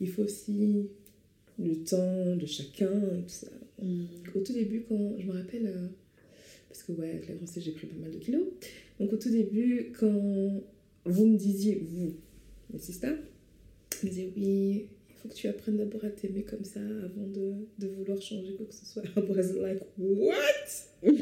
[0.00, 0.88] il faut aussi
[1.60, 3.50] le temps de chacun et tout ça.
[3.80, 4.06] Mm.
[4.34, 5.72] Au tout début, quand je me rappelle,
[6.68, 8.46] parce que ouais, avec la grossesse, j'ai pris pas mal de kilos.
[8.98, 10.60] Donc, au tout début, quand
[11.04, 12.14] vous me disiez, vous,
[12.72, 13.16] mes sisters,
[14.02, 14.86] me disiez, oui,
[15.24, 18.66] faut que tu apprennes d'abord à t'aimer comme ça avant de, de vouloir changer quoi
[18.66, 19.02] que ce soit.
[19.16, 20.32] I was like, what?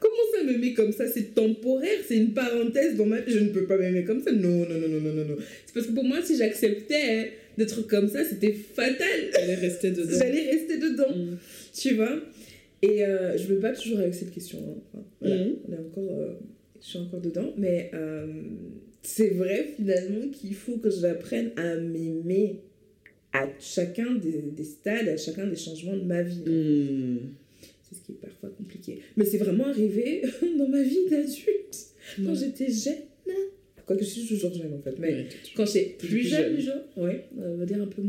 [0.00, 1.06] Comment ça m'aimer comme ça?
[1.06, 3.32] C'est temporaire, c'est une parenthèse dans ma vie.
[3.32, 4.32] Je ne peux pas m'aimer comme ça.
[4.32, 5.36] Non, non, non, non, non, non.
[5.66, 9.06] C'est parce que pour moi, si j'acceptais d'être comme ça, c'était fatal.
[9.38, 10.18] Est restée dedans.
[10.18, 11.36] J'allais rester dedans, Mm.
[11.74, 12.20] tu vois?
[12.82, 14.58] Et euh, je me bats toujours avec cette question.
[14.58, 14.82] hein.
[14.92, 15.56] Enfin, voilà, Mhm.
[15.68, 16.32] on est encore, euh,
[16.82, 17.54] je suis encore dedans.
[17.56, 18.26] Mais euh,
[19.02, 22.60] c'est vrai finalement qu'il faut que j'apprenne à m'aimer
[23.34, 26.38] à chacun des, des stades, à chacun des changements de ma vie.
[26.46, 27.18] Mm.
[27.82, 29.00] C'est ce qui est parfois compliqué.
[29.16, 30.22] Mais c'est vraiment arrivé
[30.58, 31.76] dans ma vie d'adulte,
[32.24, 32.94] quand j'étais jeune.
[33.86, 34.94] Quoique je suis toujours jeune en fait.
[34.98, 36.82] Mais Ouais, quand j'étais Plus plus jeune, jeune.
[36.96, 38.00] ouais, on va dire un peu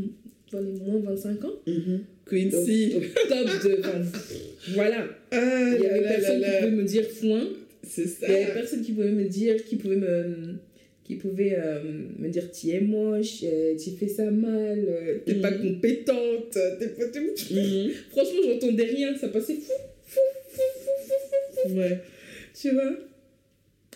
[0.53, 1.51] dans les moins 25 ans.
[1.67, 1.99] Mhm.
[2.25, 2.93] Quincy.
[2.95, 3.81] Au, au top de.
[4.73, 5.05] voilà.
[5.31, 7.47] Ah Il y là avait là personne là qui pouvait me dire foin.
[7.83, 8.27] C'est Il ça.
[8.31, 10.55] y avait personne qui pouvait me dire, qui pouvait me.
[11.05, 11.83] Qui pouvait euh,
[12.17, 15.75] me dire tu es moche, euh, tu fais ça mal, euh, t'es pas Mhm.
[15.75, 17.05] compétente, t'es pas.
[17.51, 17.91] Mhm.
[18.09, 19.71] Franchement, j'entendais rien, ça passait fou,
[20.07, 21.13] fou, fou, fou,
[21.61, 21.99] fou, fou, Ouais.
[22.59, 22.97] tu vois?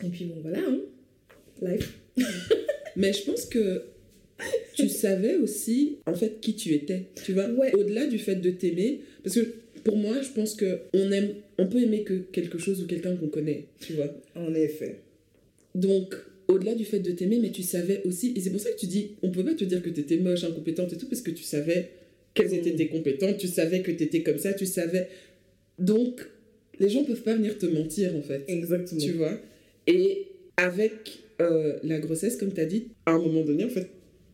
[0.05, 0.79] Et puis bon, voilà, hein.
[1.63, 1.97] Life.
[2.95, 3.81] Mais je pense que
[4.75, 7.05] tu savais aussi, en fait, qui tu étais.
[7.25, 7.73] Tu vois, Ouais.
[7.75, 9.01] au-delà du fait de t'aimer.
[9.23, 9.45] Parce que
[9.83, 13.15] pour moi, je pense que on aime, on peut aimer que quelque chose ou quelqu'un
[13.15, 13.65] qu'on connaît.
[13.81, 14.13] Tu vois?
[14.35, 14.99] En effet.
[15.75, 16.15] Donc,
[16.49, 18.33] au-delà du fait de t'aimer, mais tu savais aussi.
[18.35, 20.43] Et c'est pour ça que tu dis, on peut pas te dire que t'étais moche,
[20.43, 21.89] incompétente et tout, parce que tu savais
[22.33, 22.75] quelles étaient Mm.
[22.75, 25.07] tes compétences, tu savais que t'étais comme ça, tu savais.
[25.77, 26.21] Donc,
[26.79, 28.43] les gens peuvent pas venir te mentir, en fait.
[28.47, 28.99] Exactement.
[29.01, 29.39] tu vois?
[29.87, 33.87] Et avec euh, la grossesse, comme tu as dit, à un moment donné, en fait,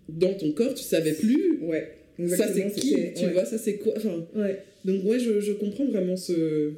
[0.09, 1.59] dans ton corps, tu savais plus.
[1.61, 1.91] Ouais.
[2.29, 3.33] Ça, c'est Exactement, qui Tu ouais.
[3.33, 4.59] vois, ça, c'est quoi enfin, Ouais.
[4.85, 6.73] Donc, ouais, je, je comprends vraiment ce,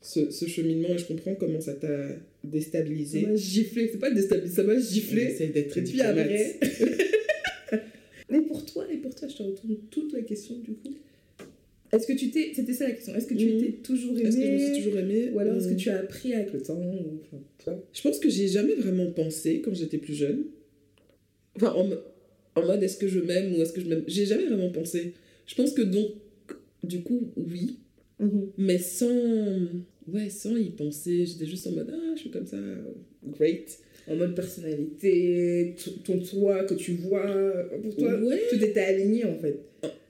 [0.00, 2.08] ce, ce cheminement et je comprends comment ça t'a
[2.42, 3.26] Ça déstabilisé.
[3.26, 5.22] m'a giflé, c'est pas déstabilisé, ça m'a giflé.
[5.24, 6.58] Essaye d'être très Et puis après.
[8.30, 10.94] Mais pour toi, et pour toi, je te retourne toute la question du coup.
[11.92, 12.52] Est-ce que tu t'es.
[12.54, 13.14] C'était ça la question.
[13.16, 13.60] Est-ce que tu Mhm.
[13.60, 15.76] t'es toujours aimé Est-ce que je me suis toujours aimée Ou alors est-ce que Hum.
[15.76, 17.20] tu as appris avec le temps ou...
[17.58, 20.44] enfin, Je pense que j'ai jamais vraiment pensé quand j'étais plus jeune.
[21.56, 21.90] Enfin, en,
[22.60, 24.04] en mode est-ce que je m'aime ou est-ce que je m'aime?
[24.06, 25.14] J'ai jamais vraiment pensé.
[25.46, 26.12] Je pense que donc,
[26.84, 27.78] du coup, oui.
[28.58, 29.08] Mais sans.
[30.12, 31.24] Ouais, sans y penser.
[31.26, 32.58] J'étais juste en mode ah, je suis comme ça.
[33.38, 33.78] Great.
[34.08, 37.26] En mode personnalité, ton toi que tu vois.
[37.82, 38.40] Pour toi, Ouais.
[38.50, 39.60] tout était aligné en fait.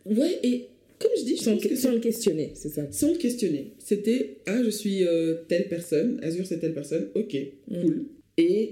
[0.06, 0.66] Ouais, et
[0.98, 2.86] comme je dis, je Sans, que sans le questionner, c'est ça.
[2.90, 3.72] sans le questionner.
[3.78, 6.18] C'était ah, je suis euh, telle personne.
[6.22, 7.08] Azur, c'est telle personne.
[7.14, 7.36] Ok,
[7.68, 7.80] Mm.
[7.82, 8.04] cool.
[8.38, 8.70] Et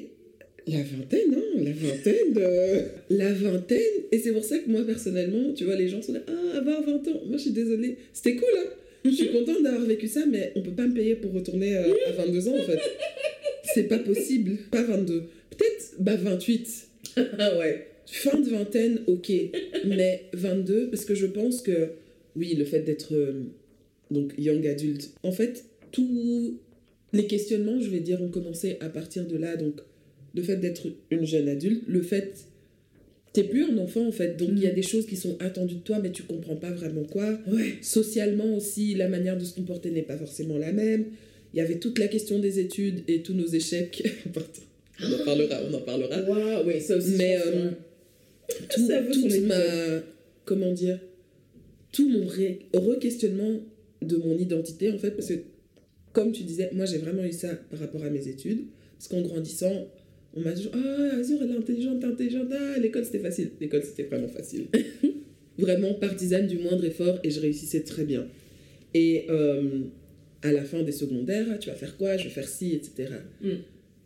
[0.66, 3.78] la vingtaine, hein, la vingtaine, la vingtaine.
[4.12, 6.82] Et c'est pour ça que moi, personnellement, tu vois, les gens sont là, ah, avoir
[6.82, 7.22] 20 ans.
[7.26, 7.96] Moi, je suis désolée.
[8.12, 8.66] C'était cool, hein.
[9.04, 11.94] Je suis contente d'avoir vécu ça, mais on peut pas me payer pour retourner euh,
[12.08, 12.80] à 22 ans, en fait.
[13.74, 14.56] C'est pas possible.
[14.70, 15.24] Pas 22.
[15.50, 16.84] Peut-être, bah, 28.
[17.38, 17.88] Ah ouais.
[18.06, 19.32] Fin de vingtaine, ok.
[19.84, 21.90] Mais 22, parce que je pense que,
[22.36, 23.42] oui, le fait d'être euh,
[24.10, 26.58] donc young adulte, en fait, tous
[27.12, 29.56] les questionnements, je vais dire, ont commencé à partir de là.
[29.56, 29.80] Donc,
[30.34, 32.46] le fait d'être une jeune adulte, le fait.
[33.32, 34.36] T'es plus un enfant, en fait.
[34.36, 34.74] Donc, il y a Mm.
[34.74, 37.38] des choses qui sont attendues de toi, mais tu comprends pas vraiment quoi.
[37.46, 37.74] Ouais.
[37.82, 41.06] Socialement aussi, la manière de se comporter n'est pas forcément la même.
[41.54, 44.02] Il y avait toute la question des études et tous nos échecs.
[45.00, 46.16] on en parlera, on en parlera.
[46.80, 47.12] Ça aussi.
[47.16, 47.70] Mais, euh,
[48.70, 50.02] tout, Ça toute ma
[50.44, 50.98] comment dire
[51.92, 53.60] tout mon re-questionnement
[54.02, 55.34] de mon identité en fait parce que
[56.12, 58.64] comme tu disais moi j'ai vraiment eu ça par rapport à mes études
[58.96, 59.86] parce qu'en grandissant
[60.34, 64.04] on m'a dit ah Azur elle est intelligente intelligente ah l'école c'était facile l'école c'était
[64.04, 64.66] vraiment facile
[65.58, 68.26] vraiment partisane du moindre effort et je réussissais très bien
[68.94, 69.80] et euh,
[70.42, 72.16] à la fin des secondaires ah, tu vas faire quoi?
[72.16, 73.48] Je vais faire ci etc Mm.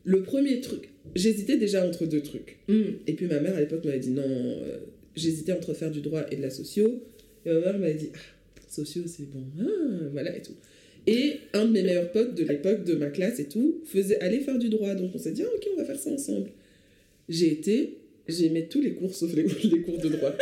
[0.05, 2.83] le premier truc j'hésitais déjà entre deux trucs Mm.
[3.07, 4.79] et puis ma mère à l'époque m'avait dit non, euh,
[5.17, 7.03] j'hésitais entre faire du droit et de la socio.
[7.45, 8.19] Et ma mère m'avait dit ah,
[8.69, 9.65] socio c'est bon, ah,
[10.13, 10.55] voilà et tout.
[11.07, 14.41] Et un de mes meilleurs potes de l'époque de ma classe et tout faisait aller
[14.41, 14.95] faire du droit.
[14.95, 16.51] Donc on s'est dit ah, ok, on va faire ça ensemble.
[17.29, 20.33] J'ai été j'aimais tous les cours sauf les, les cours de droit.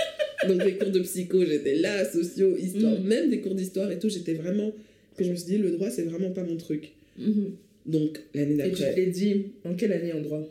[0.48, 3.04] Donc les cours de psycho, j'étais là, sociaux, histoire, Mm.
[3.06, 4.72] même des cours d'histoire et tout, j'étais vraiment.
[5.16, 6.92] Que je me suis dit, le droit, c'est vraiment pas mon truc.
[7.18, 7.52] Mhm.
[7.86, 8.96] Donc l'année Et tu d'après.
[8.96, 10.46] l'es dit, en quelle année en droit?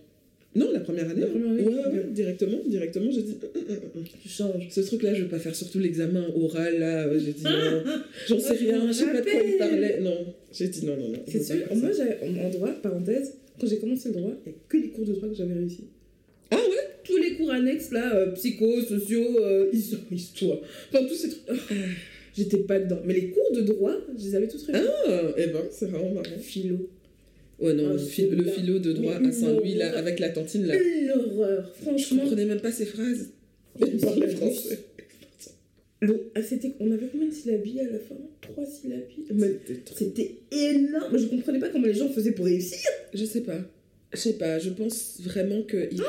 [0.55, 1.21] Non, la première année.
[1.21, 1.29] La hein.
[1.29, 2.11] première année, Ouais, ouais, ok.
[2.13, 3.37] directement, directement, j'ai dit.
[3.55, 4.03] hum, hum, hum.
[4.23, 4.67] Tu changes.
[4.71, 7.05] Ce truc-là, je veux pas faire, surtout l'examen oral, là.
[7.07, 7.83] euh, J'ai dit non,
[8.27, 9.99] j'en sais Ah, je rien, je sais pas de quoi il parlait.
[10.01, 11.19] Non, j'ai dit non, non, non.
[11.27, 14.59] C'est sûr, moi j'avais en droit, parenthèse, quand j'ai commencé le droit, il n'y a
[14.67, 15.83] que les cours de droit que j'avais réussi.
[16.51, 16.77] Ah ouais?
[17.03, 19.69] Tous les cours annexes là, euh, psycho, sociaux, euh,
[20.11, 20.57] histoire,
[20.91, 21.43] enfin tous ces trucs.
[21.49, 21.73] ah,
[22.35, 22.99] J'étais pas dedans.
[23.05, 24.87] Mais les cours de droit, je les avais tous réussis.
[25.07, 26.37] Ah, eh ben, c'est vraiment marrant.
[26.41, 26.89] Philo.
[27.61, 27.99] Ouais, non, Ah, le,
[28.43, 30.75] philo de droit à Saint-Louis, là, avec la tantine, là.
[30.75, 32.21] Une horreur, Je franchement.
[32.21, 33.29] comprenais même pas ces phrases.
[33.79, 34.79] Il parlait français.
[36.01, 38.15] Le- ah, c'était- on avait combien de syllabies à la fin?
[38.39, 41.17] Trois syllabies C'était trop- C'était énorme.
[41.17, 42.77] Je comprenais pas comment les gens faisaient pour réussir.
[43.13, 43.59] Je sais pas.
[44.13, 45.89] Je sais pas, je pense vraiment que.
[45.91, 46.01] il-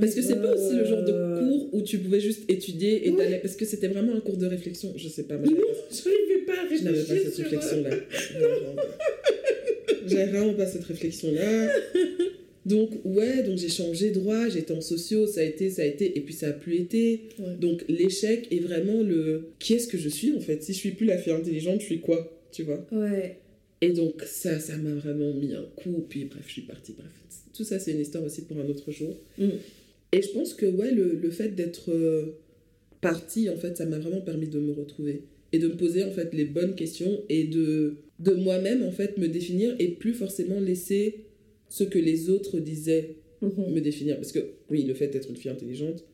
[0.00, 3.10] Parce que c'est pas aussi le genre de cours où tu pouvais juste étudier et
[3.10, 3.16] Ouais.
[3.16, 3.38] t'allais.
[3.40, 4.92] Parce que c'était vraiment un cours de réflexion.
[4.96, 7.24] Je sais pas, moi, Non, j'avais pas- je n'arrivais pas à je n'avais réfléchir.
[7.24, 7.90] pas cette réflexion-là.
[10.06, 11.70] J'avais vraiment pas cette réflexion-là.
[12.66, 16.16] Donc, ouais, donc j'ai changé droit, j'étais en sociaux, ça a été, ça a été,
[16.16, 17.28] et puis ça a plus été.
[17.38, 17.56] Ouais.
[17.60, 19.50] Donc, l'échec est vraiment le.
[19.58, 20.62] Qui est-ce que je suis en fait?
[20.62, 22.40] Si je suis plus la fille intelligente, je suis quoi?
[22.52, 22.86] Tu vois?
[22.90, 23.38] Ouais.
[23.82, 26.94] Et donc, ça, ça m'a vraiment mis un coup, puis bref, je suis partie.
[26.96, 27.10] Bref,
[27.52, 29.14] tout ça, c'est une histoire aussi pour un autre jour.
[29.36, 29.48] Mm.
[30.12, 32.38] Et je pense que, ouais, le, le fait d'être euh,
[33.02, 36.12] partie, en fait, ça m'a vraiment permis de me retrouver et de me poser, en
[36.12, 40.60] fait, les bonnes questions et de, de moi-même, en fait, me définir et plus forcément
[40.60, 41.24] laisser
[41.68, 43.72] ce que les autres disaient Mhm.
[43.74, 44.16] me définir.
[44.16, 46.04] Parce que, oui, le fait d'être une fille intelligente,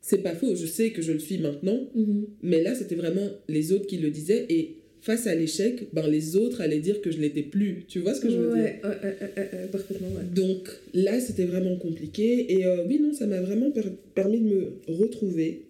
[0.00, 0.54] c'est pas faux.
[0.54, 2.26] Je sais que je le suis maintenant, Mhm.
[2.42, 6.36] mais là, c'était vraiment les autres qui le disaient et face à l'échec, ben, les
[6.36, 7.84] autres allaient dire que je l'étais plus.
[7.88, 8.64] Tu vois ce que je veux dire?
[8.64, 10.24] Ouais, ouais, parfaitement, ouais.
[10.34, 12.52] donc là, c'était vraiment compliqué.
[12.52, 13.82] Et euh, oui, non, ça m'a vraiment per-
[14.14, 15.62] permis de me retrouver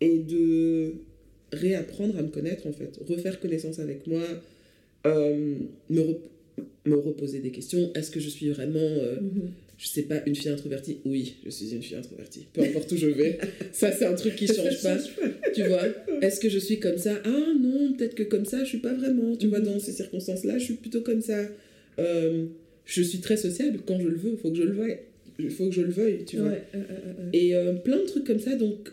[0.00, 0.92] et de
[1.52, 2.98] réapprendre à me connaître, en fait.
[3.08, 4.22] Refaire connaissance avec moi,
[5.06, 5.54] euh,
[5.90, 6.28] me, rep-
[6.84, 7.92] me reposer des questions.
[7.94, 9.50] Est-ce que je suis vraiment, euh, Mhm.
[9.78, 10.98] je sais pas, une fille introvertie?
[11.04, 12.46] Oui, je suis une fille introvertie.
[12.52, 13.38] Peu importe où je vais.
[13.72, 14.96] ça, c'est un truc qui change pas.
[15.54, 15.82] Tu vois?
[16.22, 17.20] Est-ce que je suis comme ça?
[17.24, 19.36] Ah non, peut-être que comme ça, je suis pas vraiment.
[19.36, 19.64] Tu vois, Mhm.
[19.66, 21.40] dans ces circonstances-là, je suis plutôt comme ça.
[21.98, 22.46] Euh,
[22.84, 24.30] je suis très sociable quand je le veux.
[24.32, 24.98] Il faut que je le veuille.
[25.38, 26.48] Il faut que je le veuille, tu vois.
[26.48, 26.62] Ouais.
[27.34, 28.54] Et euh, plein de trucs comme ça.
[28.56, 28.90] Donc,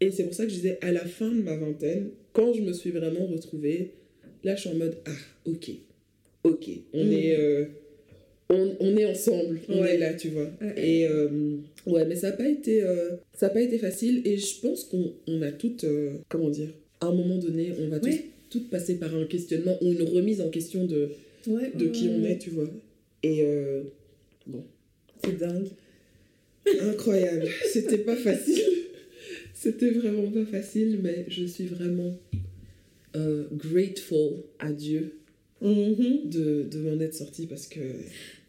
[0.00, 2.62] et c'est pour ça que je disais, à la fin de ma vingtaine, quand je
[2.62, 3.90] me suis vraiment retrouvée,
[4.44, 5.10] là, je suis en mode, ah,
[5.46, 5.70] ok,
[6.44, 7.12] ok, on, Mhm.
[7.12, 7.64] est, euh,
[8.48, 9.94] on, on est ensemble, on Ouais.
[9.94, 10.50] est là, tu vois.
[10.76, 14.22] Et euh, ouais, mais ça n'a pas, été, euh, ça a pas été facile.
[14.24, 15.84] Et je pense qu'on on a toutes,
[16.28, 18.24] comment dire, à un moment donné, on va tous- Ouais.
[18.50, 21.10] toutes passer par un questionnement ou une remise en question de,
[21.46, 22.68] Ouais, de qui on est, tu vois.
[23.22, 23.82] Et euh,
[25.24, 25.68] C'est dingue.
[26.80, 27.46] Incroyable.
[27.72, 28.62] C'était pas facile.
[29.54, 32.16] C'était vraiment pas facile, mais je suis vraiment
[33.16, 35.16] euh, grateful à Dieu
[35.62, 36.30] Mhm.
[36.30, 37.80] de, de m'en être sortie parce que.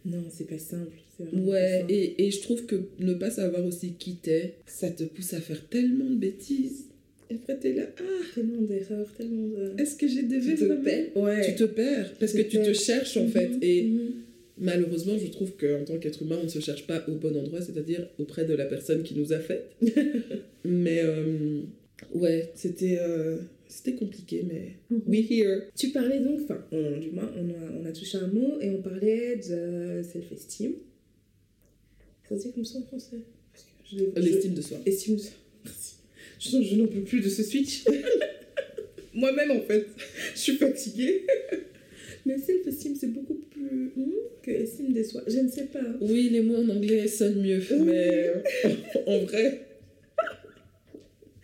[0.06, 0.95] Non, c'est pas simple.
[1.19, 1.91] Ouais, pas simple.
[1.93, 5.41] et, et je trouve que ne pas savoir aussi qui t'es, ça te pousse à
[5.41, 6.86] faire tellement de bêtises.
[7.30, 9.74] Et après, t'es là, ah, Tellement d'erreurs, tellement de.
[9.82, 11.15] est-ce que j'ai des Tu te perds.
[11.17, 11.45] Ouais.
[11.45, 13.50] Tu te perds parce que tu te cherches en fait.
[13.50, 14.12] Mhm, Et mhm.
[14.58, 17.62] malheureusement, je trouve qu'en tant qu'être humain, on ne se cherche pas au bon endroit,
[17.62, 19.65] c'est-à-dire auprès de la personne qui nous a fait.
[20.65, 21.62] mais euh,
[22.15, 23.38] ouais, c'était euh,
[23.71, 25.01] c'était compliqué, mais Mhm.
[25.07, 25.62] we here.
[25.75, 28.69] Tu parlais donc, enfin, on- du moins, on a, on a touché un mot et
[28.69, 30.73] on parlait de self-esteem.
[32.27, 33.17] Ça se dit comme ça en français?
[33.51, 34.77] Parce que je l'ai- je- L'estime de soi.
[34.86, 35.31] Estime de soi.
[35.65, 35.95] Merci.
[36.39, 37.84] Je sens que je n'en peux plus de ce switch.
[39.13, 39.88] Moi-même, en fait,
[40.34, 41.25] je suis fatiguée.
[42.25, 44.12] Mais self-esteem, c'est beaucoup plus hmm,
[44.43, 45.21] que estime de soi.
[45.27, 45.84] Je ne sais pas.
[46.01, 48.31] Oui, les mots en anglais sonnent mieux, mais
[49.07, 49.67] en vrai.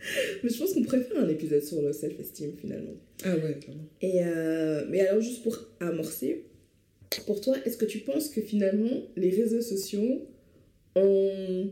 [0.42, 2.94] Mais je pense qu'on préfère un épisode sur le self-esteem, finalement.
[3.24, 3.84] Ah ouais, clairement.
[4.00, 6.44] Et euh, mais alors, juste pour amorcer,
[7.26, 10.26] pour toi, est-ce que tu penses que finalement, les réseaux sociaux
[10.94, 11.70] ont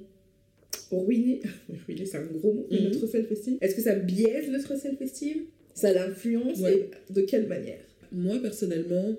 [0.93, 1.41] ruiné,
[1.87, 2.85] ruiné c'est un gros mot, Mhm.
[2.85, 3.59] notre self-esteem?
[3.61, 5.39] Est-ce que ça biaise notre self-esteem?
[5.75, 6.59] Ça l'influence?
[6.61, 6.89] Ouais.
[7.09, 7.81] et de quelle manière?
[8.13, 9.15] Moi, personnellement,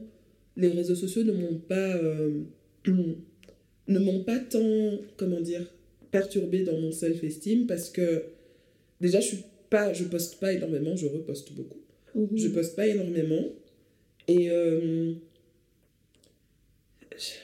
[0.56, 1.96] les réseaux sociaux ne m'ont pas.
[1.98, 2.42] euh,
[2.88, 4.92] ne m'ont pas tant.
[5.18, 5.72] Comment dire
[6.10, 8.24] perturbé dans mon self-esteem parce que
[9.02, 9.94] déjà, je suis pas.
[9.94, 11.80] Je poste pas énormément, je reposte beaucoup.
[12.36, 13.44] Je poste pas énormément.
[14.28, 14.50] Et.
[14.50, 15.14] euh,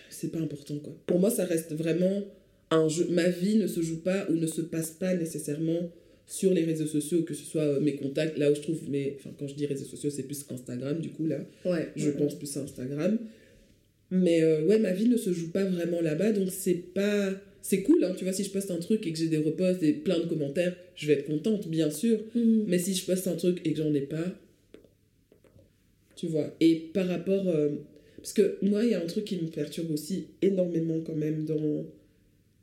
[0.09, 0.93] c'est pas important, quoi.
[1.05, 2.23] Pour moi, ça reste vraiment
[2.71, 3.07] un jeu.
[3.09, 5.91] Ma vie ne se joue pas ou ne se passe pas nécessairement
[6.25, 9.17] sur les réseaux sociaux, que ce soit euh, mes contacts, là où je trouve mes.
[9.19, 11.39] Enfin, quand je dis réseaux sociaux, c'est plus Instagram, du coup, là.
[11.65, 11.89] Ouais.
[11.95, 12.17] Je ouais.
[12.17, 13.17] pense plus à Instagram.
[14.11, 17.31] Mais euh, ouais, ma vie ne se joue pas vraiment là-bas, donc c'est pas
[17.65, 19.81] c'est cool, hein, tu vois, si je poste un truc et que j'ai des reposts
[19.81, 22.19] et plein de commentaires, je vais être contente, bien sûr.
[22.35, 22.65] Mhm.
[22.67, 24.25] Mais si je poste un truc et que j'en ai pas,
[26.15, 26.53] tu vois.
[26.59, 27.47] Et par rapport.
[27.47, 27.69] euh,
[28.17, 31.43] parce que moi, il y a un truc qui me perturbe aussi énormément quand même
[31.43, 31.85] dans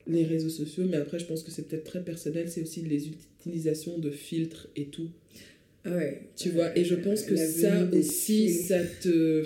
[0.07, 3.09] les réseaux sociaux, mais après, je pense que c'est peut-être très personnel, c'est aussi les
[3.09, 5.09] utilisations de filtres et tout.
[5.85, 6.23] Ah ouais.
[6.37, 8.69] Tu vois, et je pense que La ça aussi, filtres.
[8.69, 9.45] ça te.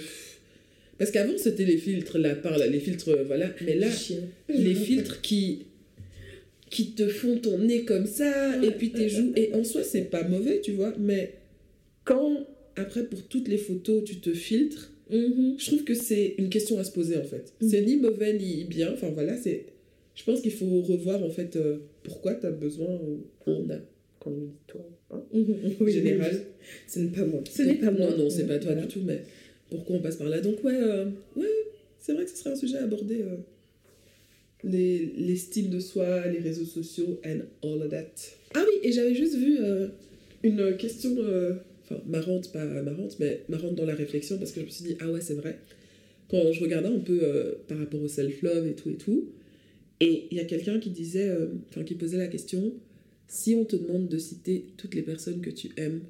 [0.98, 3.50] Parce qu'avant, c'était les filtres, là, par là, les filtres, euh, voilà.
[3.64, 3.88] Mais là,
[4.48, 5.66] les filtres qui
[6.70, 9.84] qui te font ton nez comme ça Ouais, et puis tes joues et en soi
[9.84, 11.34] c'est pas mauvais tu vois mais
[12.04, 15.54] quand après pour toutes les photos tu te filtres Mhm.
[15.58, 17.68] je trouve que c'est une question à se poser en fait Mhm.
[17.68, 19.66] c'est ni mauvais ni bien enfin voilà c'est
[20.16, 23.76] je pense qu'il faut revoir en fait euh, pourquoi tu as besoin ou on a
[24.18, 24.80] quand on dit toi
[25.12, 25.54] hein, Mhm.
[25.80, 26.40] Oui, général oui.
[26.88, 27.44] Ce n'est pas moi.
[27.48, 28.10] Ce n'est pas moi.
[28.10, 28.86] non non c'est pas toi Voilà.
[28.86, 29.20] du tout mais
[29.70, 31.48] pourquoi on passe par là donc ouais euh, ouais
[31.98, 33.36] c'est vrai que ce serait un sujet à aborder euh,
[34.62, 38.12] les, les styles de soi, les réseaux sociaux, and all of that.
[38.54, 39.88] Ah oui, et j'avais juste vu euh,
[40.42, 41.16] une question,
[41.82, 44.96] enfin marrante, pas marrante, mais marrante dans la réflexion, parce que je me suis dit,
[45.00, 45.58] ah ouais, c'est vrai.
[46.28, 49.30] Quand je regardais un peu par rapport au self-love et tout et tout,
[50.00, 51.30] et il y a quelqu'un qui disait,
[51.70, 52.72] enfin qui posait la question,
[53.28, 56.02] si on te demande de citer toutes les personnes que tu aimes,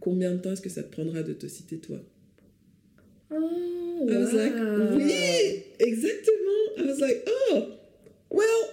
[0.00, 2.02] combien de temps est-ce que ça te prendra de te citer toi?
[3.32, 4.96] Oh, I was like, wow.
[4.96, 6.78] oui, exactement.
[6.78, 7.68] I was like, oh,
[8.30, 8.70] well,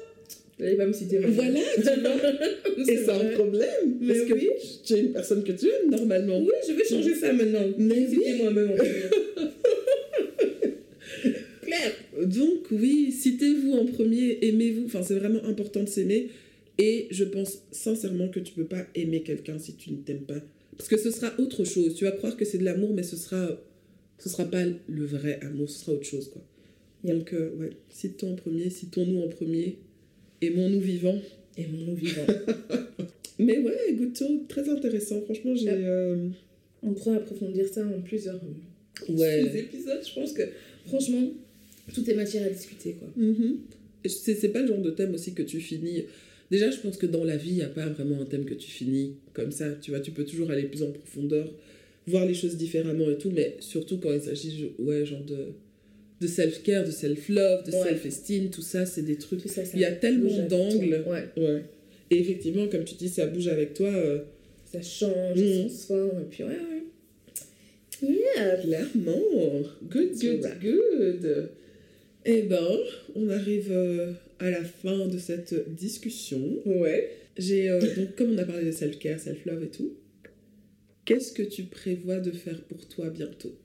[0.58, 1.20] pas me citer.
[1.20, 2.88] voilà, tu vois.
[2.88, 3.98] Et c'est un problème.
[4.02, 4.50] Mais parce que oui.
[4.84, 6.40] tu es une personne que tu aimes normalement.
[6.40, 7.68] Oui, je vais changer ça maintenant.
[7.78, 8.42] Mais oui.
[8.42, 8.72] moi-même.
[11.62, 11.94] Claire.
[12.26, 14.86] Donc oui, citez-vous en premier, aimez-vous.
[14.86, 16.30] Enfin, c'est vraiment important de s'aimer.
[16.80, 20.42] Et je pense sincèrement que tu peux pas aimer quelqu'un si tu ne t'aimes pas.
[20.78, 21.96] Parce que ce sera autre chose.
[21.96, 23.60] Tu vas croire que c'est de l'amour, mais ce sera,
[24.20, 25.70] ce sera pas le vrai amour.
[25.70, 26.42] Ce sera autre chose, quoi.
[27.04, 29.78] Donc, euh, ouais, cite-toi en premier, citons-nous en premier.
[30.42, 31.20] Aimons-nous vivants.
[31.58, 32.26] Et mon vivant.
[33.40, 35.22] Mais ouais, Good Talk, très intéressant.
[35.22, 35.70] Franchement, j'ai.
[35.72, 36.30] euh,
[36.84, 38.36] On pourrait approfondir ça en plusieurs
[39.10, 39.58] euh, Ouais.
[39.60, 40.00] épisodes.
[40.08, 40.44] Je pense que,
[40.86, 41.32] franchement,
[41.94, 43.08] tout est matière à discuter, quoi.
[44.06, 46.04] C'est c'est pas le genre de thème aussi que tu finis.
[46.52, 48.54] Déjà, je pense que dans la vie, il n'y a pas vraiment un thème que
[48.54, 49.72] tu finis comme ça.
[49.82, 51.52] Tu vois, tu peux toujours aller plus en profondeur,
[52.08, 55.48] voir les choses différemment et tout, mais surtout quand il s'agit ouais, genre de,
[56.22, 57.84] de self-care, de self-love, de Ouais.
[57.84, 59.42] self-esteem, tout ça, c'est des trucs.
[59.42, 61.04] Tout ça, ça Il y a tellement d'angles.
[61.08, 61.26] Ouais.
[61.38, 61.64] Ouais.
[62.10, 63.88] Et effectivement, comme tu dis, ça bouge avec toi.
[63.88, 64.20] euh,
[64.72, 65.70] Ça change, Mhm.
[65.70, 66.22] ça se transforme.
[66.22, 66.84] Et puis, ouais, ouais.
[68.36, 68.58] Yeah.
[68.58, 69.64] Clairement.
[69.90, 71.50] Good, good, good.
[72.26, 72.78] Eh ben,
[73.16, 76.42] on arrive euh, à la fin de cette discussion.
[76.66, 77.10] Ouais.
[77.38, 79.94] J'ai euh, donc comme on a parlé de self-care, self-love et tout.
[81.08, 83.56] Qu'est-ce que tu prévois de faire pour toi bientôt?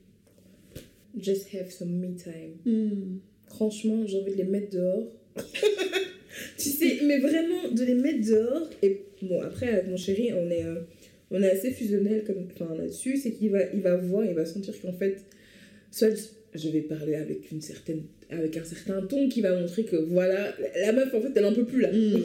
[1.19, 2.55] Just have some me time.
[2.65, 3.17] Hmm.
[3.47, 5.11] Franchement, j'ai envie de les mettre dehors.
[6.57, 8.69] tu sais, mais vraiment de les mettre dehors.
[8.81, 10.83] Et bon, après, avec mon chéri, on est, euh,
[11.31, 13.17] on est assez fusionnel comme, enfin, là-dessus.
[13.17, 15.25] C'est qu'il va, il va voir, il va sentir qu'en fait,
[15.91, 16.15] soit
[16.55, 20.55] je vais parler avec, une certaine, avec un certain ton qui va montrer que voilà,
[20.77, 21.91] la meuf, en fait, elle en peut plus là.
[21.91, 22.21] Hmm.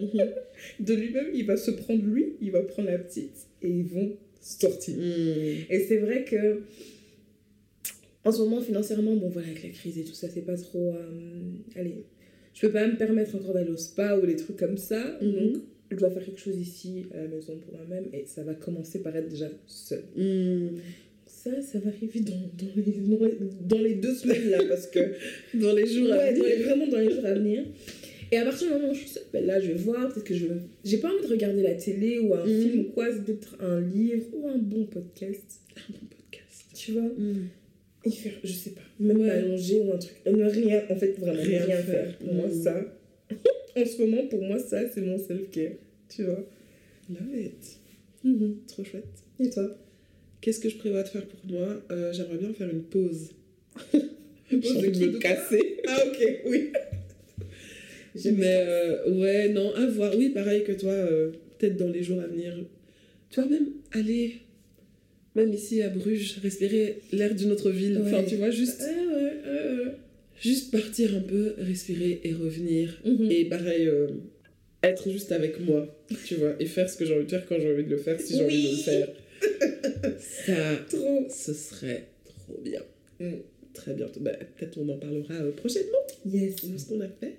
[0.80, 4.16] De lui-même, il va se prendre lui, il va prendre la petite et ils vont
[4.42, 4.94] sortir.
[4.96, 5.64] Hmm.
[5.70, 6.62] Et c'est vrai que
[8.24, 10.92] en ce moment, financièrement, bon voilà, avec la crise et tout ça, c'est pas trop.
[10.94, 12.04] euh, allez,
[12.54, 15.18] je peux pas me permettre encore d'aller au spa ou des trucs comme ça.
[15.20, 15.32] Mhm.
[15.52, 18.54] Donc, je dois faire quelque chose ici à la maison pour moi-même et ça va
[18.54, 20.04] commencer par être déjà seul.
[20.16, 20.68] Hmm.
[21.26, 24.86] Ça, ça va arriver dans, dans, les, dans, les, dans les deux semaines là parce
[24.86, 25.00] que.
[25.54, 26.66] Dans les jours à Ouais, dans les- venir.
[26.68, 27.64] vraiment dans les jours à venir.
[28.32, 30.24] Et à partir du moment où je suis seule, ben là, je vais voir, peut-être
[30.24, 30.46] que je.
[30.84, 32.62] J'ai pas envie de regarder la télé ou un Mhm.
[32.62, 35.60] film ou quoi, c'est peut-être un livre ou un bon podcast.
[35.76, 36.64] Un bon podcast.
[36.74, 37.02] Tu vois?
[37.02, 37.46] Hmm.
[38.04, 39.26] Et faire, je sais pas, même Ouais.
[39.28, 40.16] m'allonger ou un truc.
[40.26, 42.18] Euh, Ne rien, en fait, vraiment Rien rien, faire.
[42.18, 42.62] Pour moi, Mhm.
[42.62, 42.98] ça,
[43.76, 45.72] en ce moment, pour moi, ça, c'est mon self-care.
[46.08, 46.44] Tu vois?
[47.10, 47.78] Love it.
[48.24, 48.56] Mhm.
[48.66, 49.04] Trop chouette.
[49.40, 49.76] Et toi?
[50.40, 51.80] Qu'est-ce que je prévois de faire pour moi?
[51.92, 53.30] Euh, J'aimerais bien faire une pause.
[54.50, 55.76] Une envie de me casser.
[55.86, 56.72] Ah, ok, oui.
[58.24, 58.32] Mais
[58.66, 60.14] euh, ouais, non, à voir.
[60.16, 62.54] Oui, pareil que toi, euh, peut-être dans les jours à venir.
[63.30, 64.34] Tu vois, même aller,
[65.34, 67.98] même ici à Bruges, respirer l'air d'une autre ville.
[68.04, 69.94] Enfin, tu vois, juste, Ah,
[70.40, 73.00] juste partir un peu, respirer et revenir.
[73.04, 73.30] Mhm.
[73.30, 74.08] Et pareil, euh,
[74.82, 75.86] être juste avec moi,
[76.26, 77.96] tu vois, et faire ce que j'ai envie de faire quand j'ai envie de le
[77.98, 79.08] faire, si j'ai envie de le faire.
[80.46, 81.26] Ça, Trop.
[81.30, 82.82] ce serait trop bien.
[83.20, 83.36] Mm.
[83.74, 84.20] Très bientôt.
[84.20, 86.64] Bah, peut-être on en parlera prochainement Yes.
[86.68, 87.36] de ce qu'on a fait?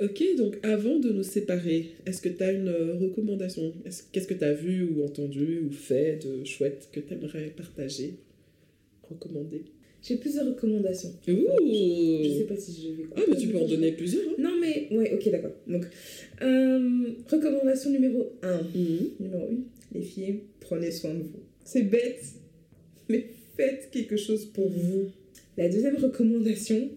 [0.00, 3.72] Ok, donc avant de nous séparer, est-ce que tu as une euh, recommandation?
[3.84, 7.52] Est-ce- Qu'est-ce que tu as vu ou entendu ou fait de chouette que tu aimerais
[7.56, 8.14] partager
[9.10, 9.64] Recommander?
[10.00, 11.12] J'ai plusieurs recommandations.
[11.26, 11.32] Ouh.
[12.22, 13.08] Je sais pas si je vais.
[13.16, 14.22] Ah, mais tu peux en donner plusieurs.
[14.28, 14.34] Hein.
[14.38, 14.86] Non, mais.
[14.92, 15.50] Ouais, ok, d'accord.
[15.66, 15.84] Donc,
[16.42, 18.62] euh, recommandation numéro 1.
[18.62, 19.10] Mhm.
[19.18, 19.56] Numéro 1.
[19.94, 21.40] Les filles, prenez soin de vous.
[21.64, 22.22] C'est bête,
[23.08, 23.26] mais
[23.56, 25.06] faites quelque chose pour vous.
[25.56, 26.88] La deuxième recommandation,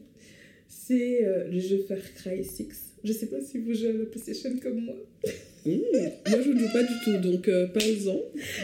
[0.67, 2.90] c'est euh, le jeu Far Cry 6.
[3.03, 4.95] Je sais pas si vous jouez à la PlayStation comme moi.
[5.65, 5.71] Mmh.
[6.29, 8.21] Moi, je ne joue pas du tout, donc euh, parle-en.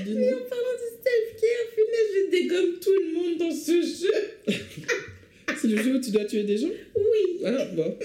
[0.07, 4.53] Mais en parlant de self-care, punaise, je dégomme tout le monde dans ce jeu.
[5.59, 7.41] C'est le jeu où tu dois tuer des gens Oui.
[7.45, 7.95] Ah, bon.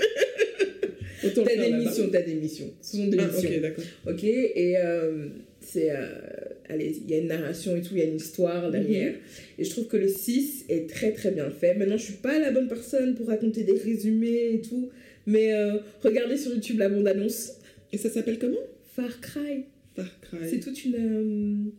[1.34, 2.72] T'as des missions, t'as des missions.
[2.80, 3.50] Ce sont des Ah, missions.
[3.50, 3.84] ok, d'accord.
[4.08, 5.28] Ok, et euh,
[5.60, 5.90] c'est.
[5.90, 6.06] euh,
[6.80, 9.14] il y a une narration et tout, il y a une histoire derrière.
[9.58, 11.74] Et je trouve que le 6 est très très bien fait.
[11.74, 14.90] Maintenant, je suis pas la bonne personne pour raconter des résumés et tout,
[15.26, 17.52] mais euh, regardez sur YouTube la bande-annonce.
[17.92, 18.56] Et ça s'appelle comment?
[18.94, 19.64] Far Cry.
[19.94, 20.38] Far Cry.
[20.48, 20.94] C'est toute une.
[20.94, 21.70] euh,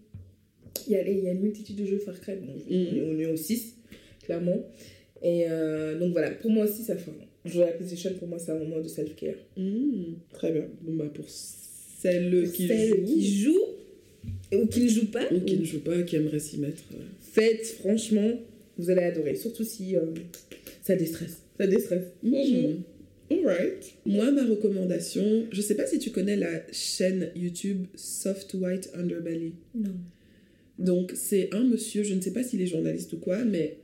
[0.87, 2.35] Il y, a, il y a une multitude de jeux Far Cry.
[2.35, 3.75] Bon, on, est, on est au 6,
[4.23, 4.65] clairement.
[5.21, 7.11] Et euh, donc voilà, pour moi aussi, ça fait.
[7.45, 9.35] Jouer à la PlayStation, pour moi, c'est un moment de self-care.
[9.57, 10.65] Mmh, Très bien.
[10.81, 13.65] Bon, bah, pour celles qui Celles jouent qui jouent
[14.55, 16.83] ou qui ne jouent pas, ou qui ne jouent pas, qui aimeraient s'y mettre.
[16.93, 16.97] euh.
[17.21, 18.31] faites, franchement,
[18.77, 19.35] vous allez adorer.
[19.35, 20.01] Surtout si euh,
[20.81, 21.41] ça déstresse.
[21.59, 22.05] Ça déstresse.
[22.23, 22.83] Bon,
[23.31, 23.93] alright.
[24.05, 29.53] Moi, ma recommandation, je sais pas si tu connais la chaîne YouTube Soft White Underbelly.
[29.75, 29.95] Non.
[30.79, 33.77] Donc, c'est un monsieur, je ne sais pas s'il est journaliste ou quoi, mais.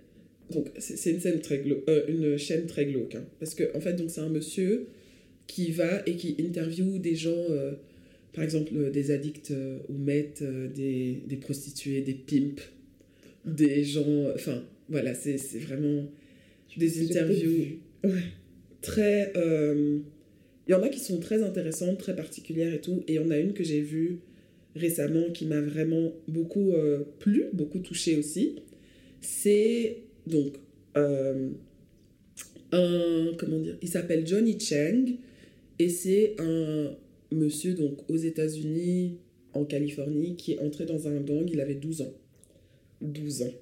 [0.51, 3.13] Donc, c'est une, scène très glau- euh, une chaîne très glauque.
[3.13, 3.23] hein.
[3.39, 4.87] parce que, en fait, donc c'est un monsieur
[5.45, 7.73] qui va et qui interviewe des gens, euh,
[8.33, 12.61] par exemple, euh, des addicts euh, au meth, euh, des, des prostituées, des pimps,
[13.45, 14.25] des gens.
[14.35, 16.05] Enfin, voilà, c'est vraiment
[16.77, 17.79] des interviews
[18.81, 19.33] très.
[19.35, 19.99] euh,
[20.67, 23.03] Il y en a qui sont très intéressantes, très particulières et tout.
[23.07, 24.19] Et il y en a une que j'ai vue
[24.75, 28.55] récemment qui m'a vraiment beaucoup euh, plu, beaucoup touchée aussi.
[29.21, 30.53] C'est donc
[30.97, 31.49] euh,
[32.71, 33.31] un.
[33.37, 35.05] Comment dire Il s'appelle Johnny Chang
[35.79, 36.91] et c'est un
[37.31, 39.17] monsieur donc aux États-Unis,
[39.53, 41.47] en Californie, qui est entré dans un gang.
[41.51, 42.13] Il avait 12 ans.
[43.01, 43.53] 12 ans.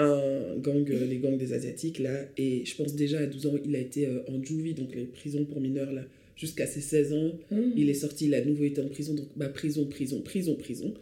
[0.00, 2.24] Un gang, euh, les gangs des Asiatiques, là.
[2.36, 5.04] Et je pense déjà à 12 ans, il a été euh, en juvie, donc les
[5.04, 6.04] prisons pour mineurs, là,
[6.36, 7.32] jusqu'à ses 16 ans.
[7.50, 7.60] Mmh.
[7.76, 10.54] Il est sorti, il a de nouveau été en prison, donc bah, prison, prison, prison,
[10.54, 10.94] prison.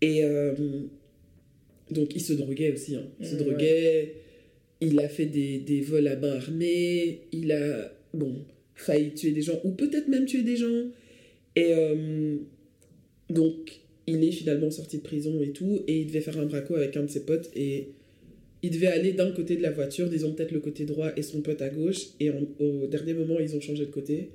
[0.00, 0.54] Et euh,
[1.90, 3.06] donc il se droguait aussi, hein.
[3.20, 4.14] il se Mm, droguait,
[4.80, 8.44] il a fait des, des vols à main armée, il a, bon,
[8.74, 10.84] failli tuer des gens, ou peut-être même tuer des gens.
[11.56, 12.36] Et euh,
[13.30, 16.74] donc il est finalement sorti de prison et tout, et il devait faire un braco
[16.74, 17.88] avec un de ses potes, et
[18.62, 21.40] il devait aller d'un côté de la voiture, disons peut-être le côté droit et son
[21.40, 24.30] pote à gauche, et en- au dernier moment ils ont changé de côté.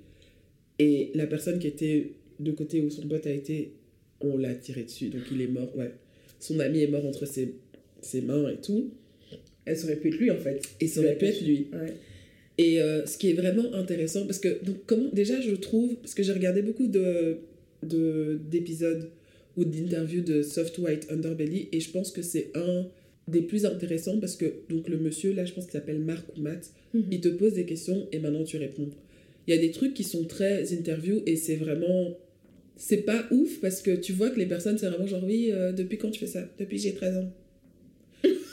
[0.79, 3.73] Et la personne qui était de côté où son pote a été,
[4.21, 5.75] on l'a tiré dessus, donc il est mort.
[5.77, 5.91] Ouais.
[6.39, 7.55] Son ami est mort entre ses,
[8.01, 8.91] ses mains et tout.
[9.65, 10.61] Elle aurait pu être lui en fait.
[10.79, 11.67] Et ça aurait pu être lui.
[11.73, 11.93] Ouais.
[12.59, 16.13] Et euh, ce qui est vraiment intéressant, parce que donc, comment, déjà je trouve, parce
[16.13, 17.37] que j'ai regardé beaucoup de
[17.83, 19.09] de- d'épisodes
[19.55, 22.87] ou d'interviews de Soft White Underbelly, et je pense que c'est un
[23.29, 26.41] des plus intéressants parce que donc le monsieur là, je pense qu'il s'appelle Marc ou
[26.41, 27.03] Matt, Mhm.
[27.11, 28.89] il te pose des questions et maintenant tu réponds.
[29.47, 32.17] Il y a des trucs qui sont très interviews et c'est vraiment.
[32.75, 35.71] C'est pas ouf parce que tu vois que les personnes, c'est vraiment genre, oui, euh,
[35.73, 36.43] depuis quand tu fais ça?
[36.59, 37.31] Depuis j'ai 13 ans.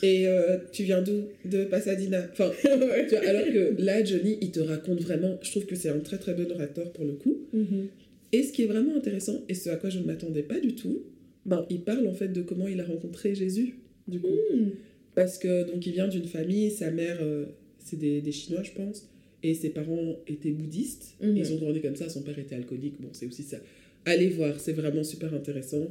[0.02, 1.28] Et euh, tu viens d'où?
[1.44, 2.26] De Pasadena.
[2.32, 5.38] Enfin, tu vois, alors que là, Johnny, il te raconte vraiment.
[5.42, 7.46] Je trouve que c'est un très très bon orateur pour le coup.
[7.52, 7.88] Mhm.
[8.32, 10.74] Et ce qui est vraiment intéressant, et ce à quoi je ne m'attendais pas du
[10.74, 11.02] tout,
[11.46, 13.78] ben, il parle en fait de comment il a rencontré Jésus,
[14.08, 14.28] du coup.
[14.52, 14.72] Mhm.
[15.14, 17.46] Parce que donc il vient d'une famille, sa mère, euh,
[17.78, 19.08] c'est des, des Chinois, je pense,
[19.42, 21.14] et ses parents étaient bouddhistes.
[21.22, 21.36] Mhm.
[21.36, 23.00] Ils ont grandi comme ça, son père était alcoolique.
[23.00, 23.58] Bon, c'est aussi ça.
[24.04, 25.86] Allez voir, c'est vraiment super intéressant.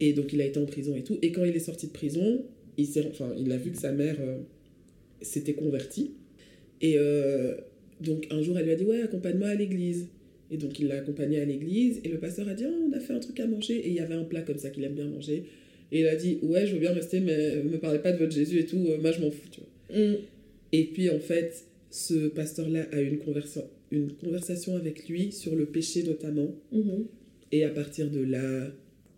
[0.00, 1.18] Et donc il a été en prison et tout.
[1.22, 2.42] Et quand il est sorti de prison,
[2.80, 4.38] il, s'est, enfin, il a vu que sa mère euh,
[5.22, 6.12] s'était convertie.
[6.80, 7.54] Et euh,
[8.00, 10.08] donc un jour, elle lui a dit Ouais, accompagne-moi à l'église.
[10.52, 12.00] Et donc il l'a accompagné à l'église.
[12.04, 13.76] Et le pasteur a dit Ah, on a fait un truc à manger.
[13.76, 15.44] Et il y avait un plat comme ça qu'il aime bien manger.
[15.92, 18.32] Et il a dit Ouais, je veux bien rester, mais me parlez pas de votre
[18.32, 18.84] Jésus et tout.
[18.88, 19.98] euh, Moi, je m'en fous, tu vois.
[19.98, 20.16] Mhm.
[20.72, 25.56] Et puis en fait, ce pasteur-là a eu une, conversa- une conversation avec lui sur
[25.56, 26.54] le péché notamment.
[26.72, 27.06] Mhm.
[27.52, 28.68] Et à partir de là,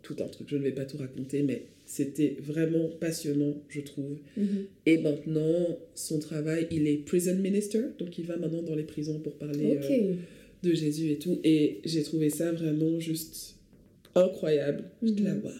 [0.02, 4.18] tout un truc, je ne vais pas tout raconter, mais c'était vraiment passionnant, je trouve.
[4.36, 4.64] Mhm.
[4.86, 9.18] Et maintenant, son travail, il est prison minister, donc il va maintenant dans les prisons
[9.18, 10.14] pour parler euh,
[10.62, 11.38] de Jésus et tout.
[11.44, 13.56] Et j'ai trouvé ça vraiment juste
[14.14, 14.84] incroyable.
[15.02, 15.40] Mhm.
[15.44, 15.52] waouh.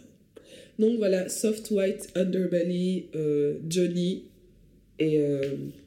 [0.79, 4.25] Donc voilà, Soft White Underbelly, euh, Johnny,
[4.99, 5.43] et euh,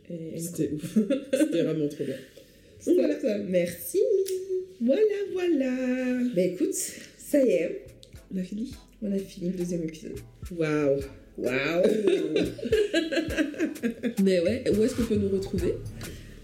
[0.09, 0.97] Et- c'était ouf.
[1.33, 2.15] c'était vraiment trop bien.
[2.85, 3.17] Donc voilà.
[3.19, 3.37] voilà.
[3.39, 3.99] Merci.
[4.79, 5.01] Voilà,
[5.33, 6.19] voilà.
[6.35, 7.81] Bah écoute, ça y est,
[8.33, 8.71] On a fini?
[9.07, 10.15] On a fini le deuxième épisode.
[10.57, 10.99] Waouh.
[11.37, 11.53] Waouh
[14.23, 15.75] Mais ouais, où est-ce qu'on peut nous retrouver?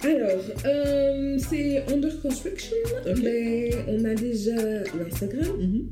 [0.03, 2.75] Alors, euh, c'est Under Construction,
[3.21, 4.55] mais on a déjà
[4.97, 5.89] l'Instagram, Mhm.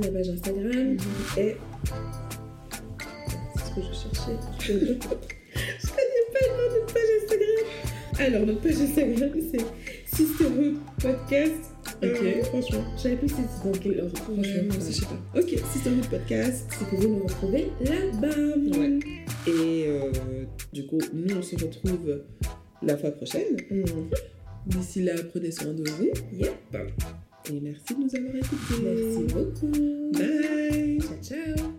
[0.00, 0.96] la page Instagram,
[1.36, 1.56] et...
[3.56, 4.36] C'est ce que je cherchais.
[4.60, 4.94] je connais
[6.32, 7.64] pas le nom de page Instagram.
[8.20, 9.64] Alors, notre page Instagram, c'est
[10.16, 11.67] Sisterhood Podcast.
[12.02, 12.08] Ok.
[12.22, 14.30] Euh, franchement, je savais plus c'était dans quel ordre.
[14.30, 15.40] Ouais, Franchement, aussi, je sais pas.
[15.40, 16.66] Ok, Sisterhood Podcast.
[16.78, 18.78] Vous pouvez nous retrouver là-bas.
[18.78, 18.98] Ouais.
[19.46, 20.12] Et euh,
[20.72, 22.22] du coup, nous, on se retrouve
[22.82, 23.56] la fois prochaine.
[23.70, 24.10] Mhm.
[24.66, 26.10] D'ici là, prenez soin de vous.
[26.32, 26.52] Yep.
[27.50, 28.82] Et merci de nous avoir écoutés.
[28.82, 30.12] Merci beaucoup.
[30.12, 30.98] Bye.
[31.00, 31.72] Ciao, ciao.